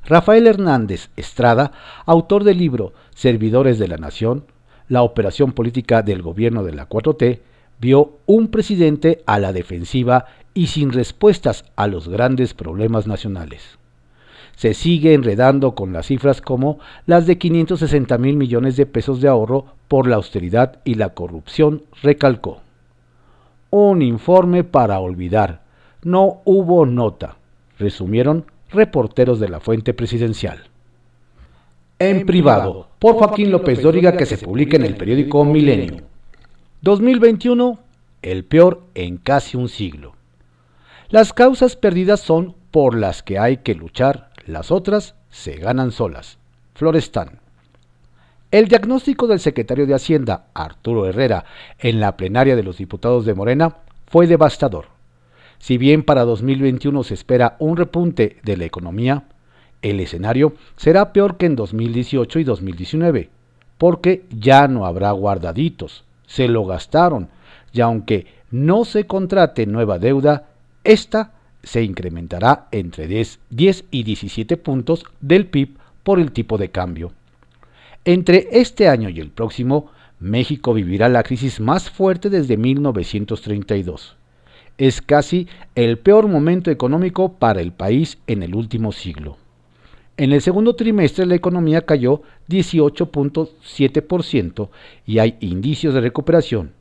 Rafael 0.05 0.47
Hernández 0.47 1.11
Estrada, 1.17 1.73
autor 2.07 2.45
del 2.45 2.59
libro 2.59 2.93
Servidores 3.17 3.81
de 3.81 3.89
la 3.89 3.97
Nación, 3.97 4.45
la 4.87 5.03
operación 5.03 5.51
política 5.51 6.03
del 6.03 6.23
gobierno 6.23 6.63
de 6.63 6.75
la 6.75 6.89
4T, 6.89 7.41
vio 7.81 8.19
un 8.27 8.49
presidente 8.49 9.23
a 9.27 9.39
la 9.39 9.53
defensiva 9.53 10.27
y 10.55 10.67
sin 10.67 10.93
respuestas 10.93 11.65
a 11.77 11.87
los 11.87 12.09
grandes 12.09 12.55
problemas 12.55 13.07
nacionales. 13.07 13.79
Se 14.57 14.75
sigue 14.75 15.15
enredando 15.15 15.77
con 15.77 15.93
las 15.93 16.07
cifras 16.07 16.41
como 16.41 16.81
las 17.07 17.27
de 17.27 17.39
560 17.39 18.19
mil 18.19 18.37
millones 18.37 18.77
de 18.77 18.87
pesos 18.87 19.21
de 19.21 19.29
ahorro 19.29 19.67
por 19.87 20.09
la 20.09 20.17
austeridad 20.17 20.81
y 20.85 20.95
la 20.95 21.11
corrupción, 21.11 21.85
recalcó. 22.03 22.61
Un 23.71 24.03
informe 24.03 24.65
para 24.65 24.99
olvidar, 24.99 25.63
no 26.03 26.41
hubo 26.45 26.87
nota, 26.87 27.37
resumieron 27.79 28.47
reporteros 28.71 29.39
de 29.39 29.49
la 29.49 29.61
fuente 29.61 29.95
presidencial. 29.95 30.65
En 32.01 32.27
privado, 32.27 32.89
por 32.99 33.15
Joaquín 33.15 33.51
López 33.51 33.83
Dóriga, 33.83 34.17
que 34.17 34.27
se 34.27 34.39
publica 34.39 34.77
en 34.77 34.85
el 34.85 34.97
periódico 34.97 35.45
Milenio. 35.45 36.03
2021, 36.83 37.77
el 38.23 38.45
peor 38.45 38.85
en 38.95 39.17
casi 39.17 39.57
un 39.57 39.69
siglo. 39.69 40.15
Las 41.09 41.33
causas 41.33 41.75
perdidas 41.75 42.21
son 42.21 42.55
por 42.71 42.97
las 42.97 43.25
que 43.25 43.37
hay 43.37 43.59
que 43.59 43.75
luchar, 43.75 44.31
las 44.47 44.71
otras 44.71 45.17
se 45.29 45.57
ganan 45.57 45.91
solas. 45.91 46.39
Florestán. 46.75 47.41
El 48.53 48.69
diagnóstico 48.69 49.27
del 49.27 49.41
secretario 49.41 49.89
de 49.89 49.95
Hacienda, 49.95 50.47
Arturo 50.55 51.07
Herrera, 51.07 51.45
en 51.81 51.99
la 51.99 52.17
plenaria 52.17 52.55
de 52.55 52.63
los 52.63 52.79
diputados 52.79 53.27
de 53.27 53.35
Morena 53.35 53.79
fue 54.07 54.29
devastador. 54.29 54.87
Si 55.59 55.79
bien 55.79 56.05
para 56.05 56.25
2021 56.25 57.03
se 57.03 57.15
espera 57.15 57.57
un 57.59 57.77
repunte 57.77 58.37
de 58.45 58.57
la 58.57 58.67
economía, 58.67 59.25
el 59.83 59.99
escenario 59.99 60.55
será 60.77 61.13
peor 61.13 61.39
que 61.39 61.47
en 61.47 61.57
2018 61.57 62.39
y 62.39 62.45
2019, 62.45 63.31
porque 63.79 64.27
ya 64.31 64.69
no 64.69 64.87
habrá 64.87 65.11
guardaditos, 65.11 66.05
se 66.29 66.47
lo 66.47 66.65
gastaron, 66.65 67.29
y 67.73 67.81
aunque 67.81 68.29
no 68.53 68.85
se 68.85 69.05
contrate 69.09 69.67
nueva 69.67 69.99
deuda, 69.99 70.51
esta 70.85 71.33
se 71.65 71.83
incrementará 71.83 72.69
entre 72.71 73.09
10, 73.09 73.41
10 73.51 73.85
y 73.91 74.05
17 74.05 74.57
puntos 74.57 75.05
del 75.21 75.47
PIB 75.47 75.77
por 76.05 76.21
el 76.21 76.31
tipo 76.31 76.57
de 76.57 76.71
cambio. 76.71 77.11
Entre 78.05 78.47
este 78.53 78.89
año 78.89 79.09
y 79.09 79.19
el 79.19 79.31
próximo, 79.31 79.91
México 80.21 80.73
vivirá 80.73 81.09
la 81.09 81.25
crisis 81.25 81.59
más 81.59 81.91
fuerte 81.91 82.31
desde 82.31 82.57
1932 82.57 84.19
es 84.79 85.03
casi 85.03 85.49
el 85.75 85.99
peor 85.99 86.29
momento 86.29 86.71
económico 86.71 87.33
para 87.35 87.61
el 87.61 87.73
país 87.73 88.19
en 88.29 88.45
el 88.45 88.55
último 88.55 88.93
siglo. 88.93 89.37
En 90.19 90.33
el 90.33 90.43
segundo 90.43 90.75
trimestre 90.75 91.25
la 91.27 91.37
economía 91.37 91.83
cayó 91.83 92.23
18.7% 92.49 94.69
y 95.07 95.21
hay 95.21 95.37
indicios 95.39 95.95
de 95.95 96.01
recuperación, 96.01 96.73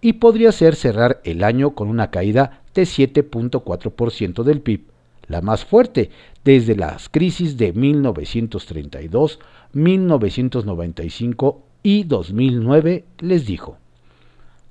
y 0.00 0.14
podría 0.14 0.50
ser 0.50 0.76
cerrar 0.76 1.20
el 1.24 1.44
año 1.44 1.74
con 1.74 1.88
una 1.88 2.10
caída 2.10 2.62
de 2.74 2.84
7.4% 2.84 4.44
del 4.44 4.62
PIB, 4.62 4.84
la 5.28 5.42
más 5.42 5.66
fuerte 5.66 6.08
desde 6.42 6.74
las 6.74 7.10
crisis 7.10 7.58
de 7.58 7.74
1932, 7.74 9.40
1995 9.74 11.62
y 11.82 12.04
2009, 12.04 13.04
les 13.18 13.44
dijo. 13.44 13.76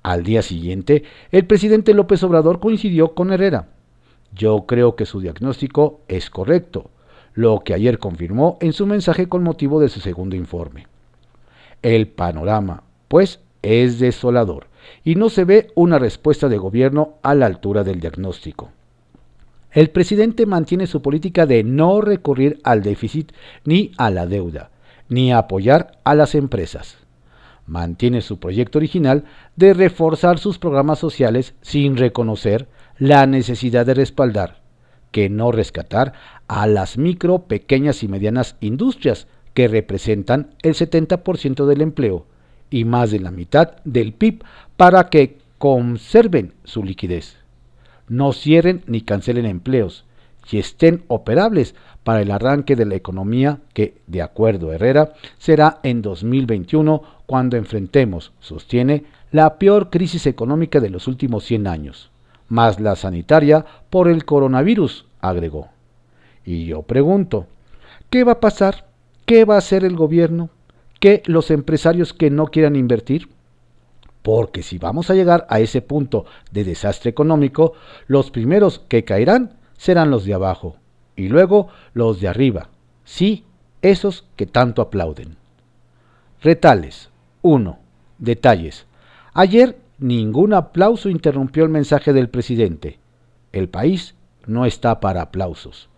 Al 0.01 0.23
día 0.23 0.41
siguiente, 0.41 1.03
el 1.31 1.45
presidente 1.45 1.93
López 1.93 2.23
Obrador 2.23 2.59
coincidió 2.59 3.13
con 3.13 3.31
Herrera. 3.31 3.67
Yo 4.33 4.65
creo 4.65 4.95
que 4.95 5.05
su 5.05 5.21
diagnóstico 5.21 6.01
es 6.07 6.31
correcto, 6.31 6.89
lo 7.35 7.59
que 7.59 7.73
ayer 7.73 7.99
confirmó 7.99 8.57
en 8.61 8.73
su 8.73 8.87
mensaje 8.87 9.29
con 9.29 9.43
motivo 9.43 9.79
de 9.79 9.89
su 9.89 9.99
segundo 9.99 10.35
informe. 10.35 10.87
El 11.81 12.07
panorama, 12.07 12.83
pues, 13.07 13.41
es 13.61 13.99
desolador 13.99 14.67
y 15.03 15.15
no 15.15 15.29
se 15.29 15.43
ve 15.43 15.71
una 15.75 15.99
respuesta 15.99 16.49
de 16.49 16.57
gobierno 16.57 17.15
a 17.21 17.35
la 17.35 17.45
altura 17.45 17.83
del 17.83 17.99
diagnóstico. 17.99 18.71
El 19.71 19.89
presidente 19.89 20.45
mantiene 20.45 20.87
su 20.87 21.01
política 21.01 21.45
de 21.45 21.63
no 21.63 22.01
recurrir 22.01 22.59
al 22.63 22.81
déficit 22.81 23.33
ni 23.65 23.91
a 23.97 24.09
la 24.09 24.25
deuda, 24.25 24.71
ni 25.09 25.33
apoyar 25.33 25.99
a 26.03 26.15
las 26.15 26.33
empresas 26.33 27.05
mantiene 27.65 28.21
su 28.21 28.39
proyecto 28.39 28.77
original 28.77 29.25
de 29.55 29.73
reforzar 29.73 30.39
sus 30.39 30.59
programas 30.59 30.99
sociales 30.99 31.55
sin 31.61 31.97
reconocer 31.97 32.67
la 32.97 33.25
necesidad 33.25 33.85
de 33.85 33.93
respaldar, 33.93 34.61
que 35.11 35.29
no 35.29 35.51
rescatar, 35.51 36.13
a 36.47 36.67
las 36.67 36.97
micro, 36.97 37.43
pequeñas 37.43 38.03
y 38.03 38.07
medianas 38.07 38.55
industrias 38.59 39.27
que 39.53 39.67
representan 39.67 40.51
el 40.61 40.73
70% 40.73 41.65
del 41.65 41.81
empleo 41.81 42.25
y 42.69 42.85
más 42.85 43.11
de 43.11 43.19
la 43.19 43.31
mitad 43.31 43.77
del 43.85 44.13
PIB 44.13 44.43
para 44.77 45.09
que 45.09 45.37
conserven 45.57 46.53
su 46.63 46.83
liquidez. 46.83 47.37
No 48.07 48.33
cierren 48.33 48.83
ni 48.85 49.01
cancelen 49.01 49.45
empleos 49.45 50.05
y 50.51 50.59
estén 50.59 51.03
operables 51.07 51.73
para 52.03 52.21
el 52.21 52.31
arranque 52.31 52.75
de 52.75 52.85
la 52.85 52.95
economía 52.95 53.59
que, 53.73 53.95
de 54.05 54.21
acuerdo 54.21 54.69
a 54.69 54.75
Herrera, 54.75 55.13
será 55.39 55.79
en 55.83 56.01
2021 56.01 57.01
cuando 57.25 57.57
enfrentemos, 57.57 58.31
sostiene, 58.39 59.05
la 59.31 59.57
peor 59.57 59.89
crisis 59.89 60.27
económica 60.27 60.79
de 60.79 60.89
los 60.89 61.07
últimos 61.07 61.45
100 61.45 61.67
años, 61.67 62.11
más 62.47 62.79
la 62.79 62.95
sanitaria 62.95 63.65
por 63.89 64.07
el 64.07 64.25
coronavirus, 64.25 65.05
agregó. 65.19 65.69
Y 66.43 66.65
yo 66.65 66.83
pregunto, 66.83 67.47
¿qué 68.09 68.23
va 68.23 68.33
a 68.33 68.39
pasar? 68.39 68.87
¿Qué 69.25 69.45
va 69.45 69.55
a 69.55 69.59
hacer 69.59 69.83
el 69.83 69.95
gobierno? 69.95 70.49
¿Qué 70.99 71.23
los 71.25 71.51
empresarios 71.51 72.13
que 72.13 72.29
no 72.29 72.47
quieran 72.47 72.75
invertir? 72.75 73.29
porque 74.25 74.63
si 74.63 74.79
vamos 74.79 75.11
a 75.11 75.13
llegar 75.13 75.45
a 75.51 75.59
ese 75.59 75.83
punto 75.83 76.25
de 76.51 76.63
desastre 76.63 77.11
económico, 77.11 77.73
los 78.07 78.31
primeros 78.31 78.79
que 78.79 79.03
caerán 79.03 79.59
serán 79.77 80.09
los 80.09 80.25
de 80.25 80.33
abajo 80.33 80.77
y 81.15 81.27
luego 81.27 81.67
los 81.93 82.19
de 82.19 82.27
arriba, 82.27 82.69
sí, 83.03 83.45
esos 83.83 84.25
que 84.35 84.47
tanto 84.47 84.81
aplauden. 84.81 85.37
Retales 86.41 87.11
1. 87.43 87.77
Detalles. 88.17 88.87
Ayer 89.35 89.77
ningún 89.97 90.53
aplauso 90.53 91.09
interrumpió 91.09 91.63
el 91.63 91.69
mensaje 91.69 92.13
del 92.13 92.29
presidente. 92.29 92.99
El 93.51 93.69
país 93.69 94.15
no 94.45 94.65
está 94.65 94.99
para 94.99 95.21
aplausos. 95.21 95.89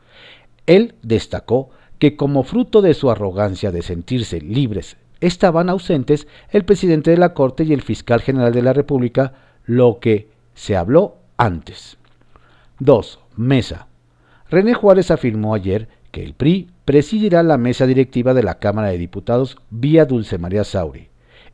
Él 0.66 0.96
destacó 1.02 1.70
que 2.00 2.16
como 2.16 2.44
fruto 2.44 2.82
de 2.82 2.94
su 2.94 3.10
arrogancia 3.10 3.72
de 3.72 3.82
sentirse 3.82 4.40
libres 4.42 4.98
estaban 5.20 5.70
ausentes 5.70 6.28
el 6.52 6.64
presidente 6.64 7.12
de 7.12 7.18
la 7.18 7.34
Corte 7.34 7.64
y 7.64 7.74
el 7.74 7.82
fiscal 7.82 8.22
general 8.22 8.54
de 8.54 8.62
la 8.62 8.74
República, 8.74 9.34
lo 9.66 10.00
que 10.00 10.30
se 10.54 10.76
habló 10.76 11.16
antes. 11.38 11.98
2. 12.80 13.20
Mesa. 13.36 13.88
René 14.50 14.74
Juárez 14.76 15.10
afirmó 15.10 15.56
ayer 15.56 15.90
que 16.12 16.24
el 16.24 16.34
PRI 16.34 16.70
presidirá 16.86 17.42
la 17.44 17.58
mesa 17.58 17.88
directiva 17.88 18.34
de 18.34 18.44
la 18.44 18.60
Cámara 18.60 18.90
de 18.90 18.98
Diputados 18.98 19.58
vía 19.72 20.06
Dulce 20.06 20.38
María 20.38 20.64
Sauri 20.64 21.10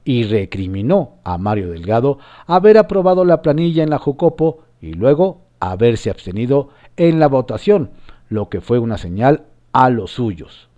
y 0.06 0.24
recriminó 0.24 1.16
a 1.24 1.38
Mario 1.38 1.72
Delgado 1.72 2.20
haber 2.46 2.78
aprobado 2.78 3.26
la 3.26 3.42
planilla 3.42 3.84
en 3.84 3.90
la 3.90 4.00
Jucopo 4.00 4.64
y 4.82 4.94
luego 4.94 5.42
haberse 5.60 6.10
abstenido 6.10 6.70
en 6.98 7.20
la 7.20 7.28
votación, 7.28 7.92
lo 8.30 8.50
que 8.50 8.62
fue 8.62 8.80
una 8.80 8.98
señal 8.98 9.46
a 9.72 9.90
los 9.90 10.12
suyos. 10.12 10.70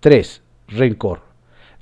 3. 0.00 0.42
Rencor. 0.68 1.20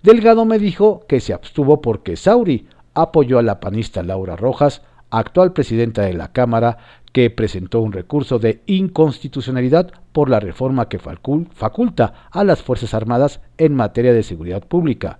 Delgado 0.02 0.44
me 0.44 0.58
dijo 0.58 1.04
que 1.06 1.20
se 1.20 1.34
abstuvo 1.34 1.80
porque 1.80 2.16
Sauri 2.16 2.66
apoyó 2.94 3.38
a 3.38 3.42
la 3.42 3.60
panista 3.60 4.02
Laura 4.02 4.36
Rojas, 4.36 4.82
actual 5.10 5.52
presidenta 5.52 6.02
de 6.02 6.14
la 6.14 6.32
Cámara, 6.32 6.78
que 7.12 7.28
presentó 7.30 7.80
un 7.80 7.92
recurso 7.92 8.38
de 8.38 8.62
inconstitucionalidad 8.66 9.92
por 10.12 10.30
la 10.30 10.40
reforma 10.40 10.88
que 10.88 10.98
faculta 10.98 12.28
a 12.30 12.44
las 12.44 12.62
Fuerzas 12.62 12.94
Armadas 12.94 13.40
en 13.58 13.74
materia 13.74 14.12
de 14.12 14.22
seguridad 14.22 14.66
pública, 14.66 15.18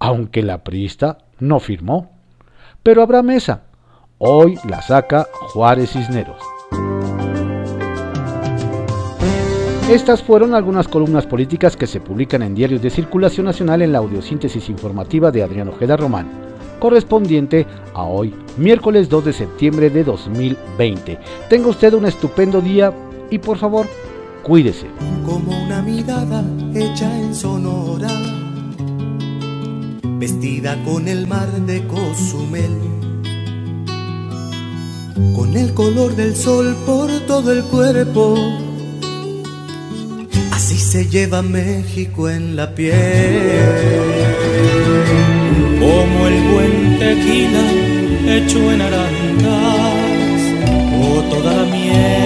aunque 0.00 0.42
la 0.42 0.64
priista 0.64 1.18
no 1.38 1.60
firmó. 1.60 2.10
Pero 2.82 3.02
habrá 3.02 3.22
mesa. 3.22 3.62
Hoy 4.18 4.58
la 4.68 4.82
saca 4.82 5.28
Juárez 5.52 5.92
Cisneros. 5.92 6.42
Estas 9.90 10.22
fueron 10.22 10.54
algunas 10.54 10.86
columnas 10.86 11.26
políticas 11.26 11.76
que 11.76 11.86
se 11.86 12.00
publican 12.00 12.42
en 12.42 12.54
diarios 12.54 12.80
de 12.80 12.90
circulación 12.90 13.46
nacional 13.46 13.82
en 13.82 13.92
la 13.92 13.98
audiosíntesis 13.98 14.68
informativa 14.68 15.32
de 15.32 15.42
Adrián 15.42 15.68
Ojeda 15.68 15.96
Román, 15.96 16.30
correspondiente 16.78 17.66
a 17.92 18.04
hoy, 18.04 18.32
miércoles 18.56 19.08
2 19.08 19.24
de 19.24 19.32
septiembre 19.32 19.90
de 19.90 20.04
2020. 20.04 21.18
Tenga 21.48 21.68
usted 21.68 21.92
un 21.94 22.06
estupendo 22.06 22.60
día 22.60 22.92
y 23.30 23.38
por 23.38 23.58
favor, 23.58 23.86
cuídese. 24.44 24.86
Como 25.26 25.60
una 25.64 25.82
mirada 25.82 26.44
hecha 26.72 27.18
en 27.18 27.34
Sonora, 27.34 28.08
vestida 30.20 30.76
con 30.84 31.08
el 31.08 31.26
mar 31.26 31.50
de 31.64 31.86
Cozumel, 31.86 32.76
con 35.34 35.56
el 35.56 35.72
color 35.72 36.14
del 36.14 36.36
sol 36.36 36.76
por 36.84 37.10
todo 37.20 37.50
el 37.52 37.62
cuerpo. 37.64 38.36
Así 40.52 40.76
se 40.76 41.06
lleva 41.06 41.40
México 41.40 42.28
en 42.28 42.54
la 42.54 42.74
piel. 42.74 43.40
Como 45.80 46.26
el 46.26 46.42
buen 46.52 46.98
tequila 46.98 47.66
hecho 48.36 48.72
en 48.72 48.80
arandas 48.82 50.40
o 51.02 51.22
toda 51.30 51.54
la 51.54 51.64
miel 51.64 52.19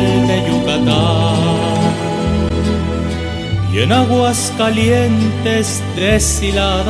Y 3.74 3.80
en 3.80 3.92
aguas 3.92 4.52
calientes 4.56 5.82
deshiladas 5.96 6.86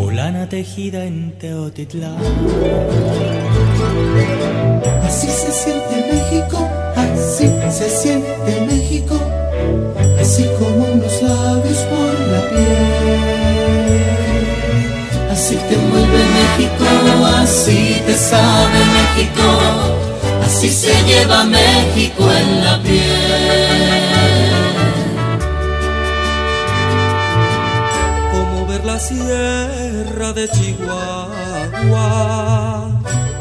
o 0.00 0.10
lana 0.10 0.48
tejida 0.48 1.04
en 1.04 1.32
Teotitlán. 1.38 2.18
Así 5.04 5.28
se 5.28 5.52
siente 5.52 5.94
México, 6.12 6.68
así 6.96 7.48
se 7.70 7.88
siente 7.88 8.66
México 8.68 9.16
así 10.24 10.44
como 10.58 10.86
unos 10.86 11.22
labios 11.22 11.78
por 11.90 12.12
la 12.32 12.40
piel. 12.50 14.04
Así 15.30 15.56
te 15.68 15.76
mueve 15.76 16.20
México, 16.38 16.86
así 17.42 18.00
te 18.06 18.14
sabe 18.14 18.78
México, 18.98 19.46
así 20.46 20.68
se 20.70 20.92
lleva 21.04 21.44
México 21.44 22.22
en 22.40 22.64
la 22.64 22.82
piel. 22.82 23.13
Sierra 29.08 30.32
de 30.32 30.48
Chihuahua 30.48 32.00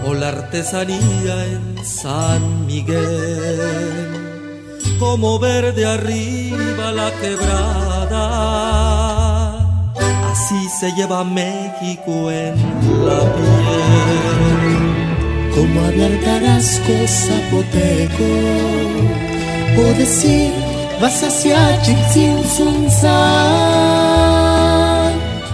o 0.06 0.14
la 0.14 0.28
artesanía 0.30 1.46
en 1.46 1.86
San 1.86 2.66
Miguel 2.66 4.24
como 5.00 5.40
ver 5.40 5.74
de 5.76 5.86
arriba 5.86 6.92
la 6.92 7.12
quebrada. 7.22 8.24
Así 10.32 10.62
se 10.80 10.92
lleva 10.94 11.24
México 11.24 12.32
en 12.32 12.56
la 13.06 13.20
piel. 13.36 14.72
Como 15.56 15.76
hablar 15.88 16.14
carasco 16.28 16.94
zapoteco, 17.08 18.32
o 19.78 19.84
decir 19.98 20.52
vas 21.02 21.24
hacia 21.24 21.82
Chitzin 21.84 22.38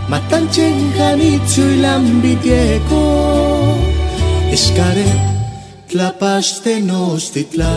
Sunsan, 0.09 0.11
Matanchen 0.11 0.93
Janichu 0.97 1.61
y 1.61 1.77
Lambitieco, 1.77 3.75
Escaret 4.51 5.05
Tlapaste 5.87 6.81
Nostitlán. 6.81 7.67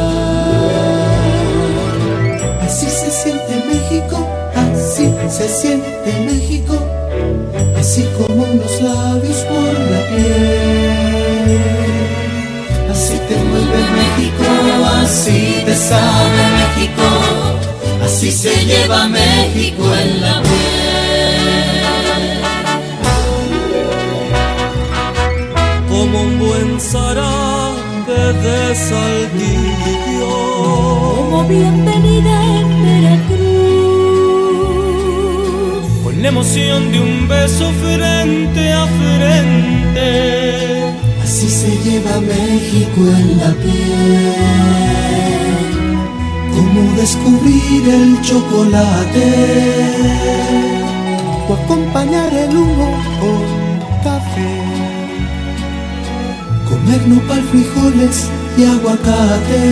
Así 2.62 2.86
se 2.86 3.10
siente 3.10 3.64
México, 3.68 4.26
así 4.54 5.12
se 5.28 5.48
siente 5.48 6.12
México, 6.26 6.74
así 7.78 8.06
como 8.16 8.44
unos 8.44 8.82
labios 8.82 9.38
por 9.48 9.72
la 9.90 10.06
piel. 10.08 11.60
Así 12.90 13.14
te 13.28 13.36
mueve 13.36 13.82
México, 14.00 14.44
así 15.02 15.62
te 15.64 15.74
sabe 15.74 16.40
México, 16.58 17.06
así 18.04 18.30
se 18.30 18.64
lleva 18.64 19.08
México 19.08 19.84
en 19.94 20.20
la 20.20 20.41
de 28.32 28.74
saldillo. 28.74 30.28
Como 31.16 31.44
bienvenida 31.44 32.42
la 36.22 36.28
emoción 36.28 36.92
de 36.92 37.00
un 37.00 37.26
beso 37.26 37.68
frente 37.82 38.72
a 38.72 38.86
frente. 38.86 40.08
Así 41.20 41.48
se 41.48 41.70
lleva 41.84 42.20
México 42.20 43.00
en 43.00 43.38
la 43.38 43.52
piel, 43.62 44.34
como 46.54 46.80
descubrir 46.94 47.88
el 47.88 48.20
chocolate 48.22 49.28
o 51.48 51.54
acompañar 51.54 52.32
el 52.32 52.56
humo 52.56 53.11
comer 56.92 57.08
nopal, 57.08 57.42
frijoles 57.50 58.28
y 58.56 58.64
aguacate 58.64 59.62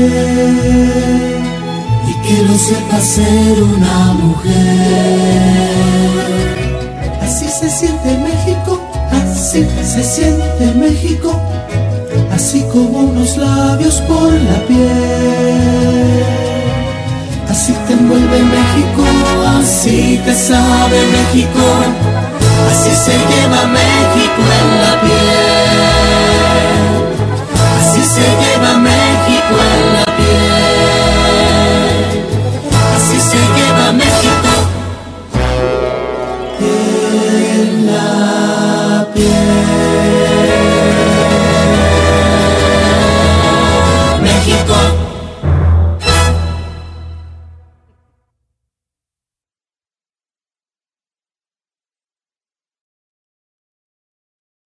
y 2.09 2.13
que 2.27 2.43
lo 2.43 2.55
sepa 2.57 3.01
ser 3.01 3.63
una 3.63 4.13
mujer 4.15 5.41
se 7.61 7.69
siente 7.69 8.17
México, 8.17 8.81
así 9.13 9.67
se 9.85 10.03
siente 10.03 10.75
México, 10.77 11.39
así 12.33 12.63
como 12.73 13.01
unos 13.01 13.37
labios 13.37 14.01
por 14.09 14.33
la 14.33 14.67
piel. 14.67 16.25
Así 17.51 17.75
te 17.87 17.93
envuelve 17.93 18.39
México, 18.39 19.05
así 19.59 20.19
te 20.25 20.35
sabe 20.35 20.99
México, 21.19 21.65
así 22.71 22.91
se 23.05 23.13
lleva 23.13 23.67
México 23.67 24.41
en 24.61 24.69
la 24.83 25.01
piel. 25.03 25.40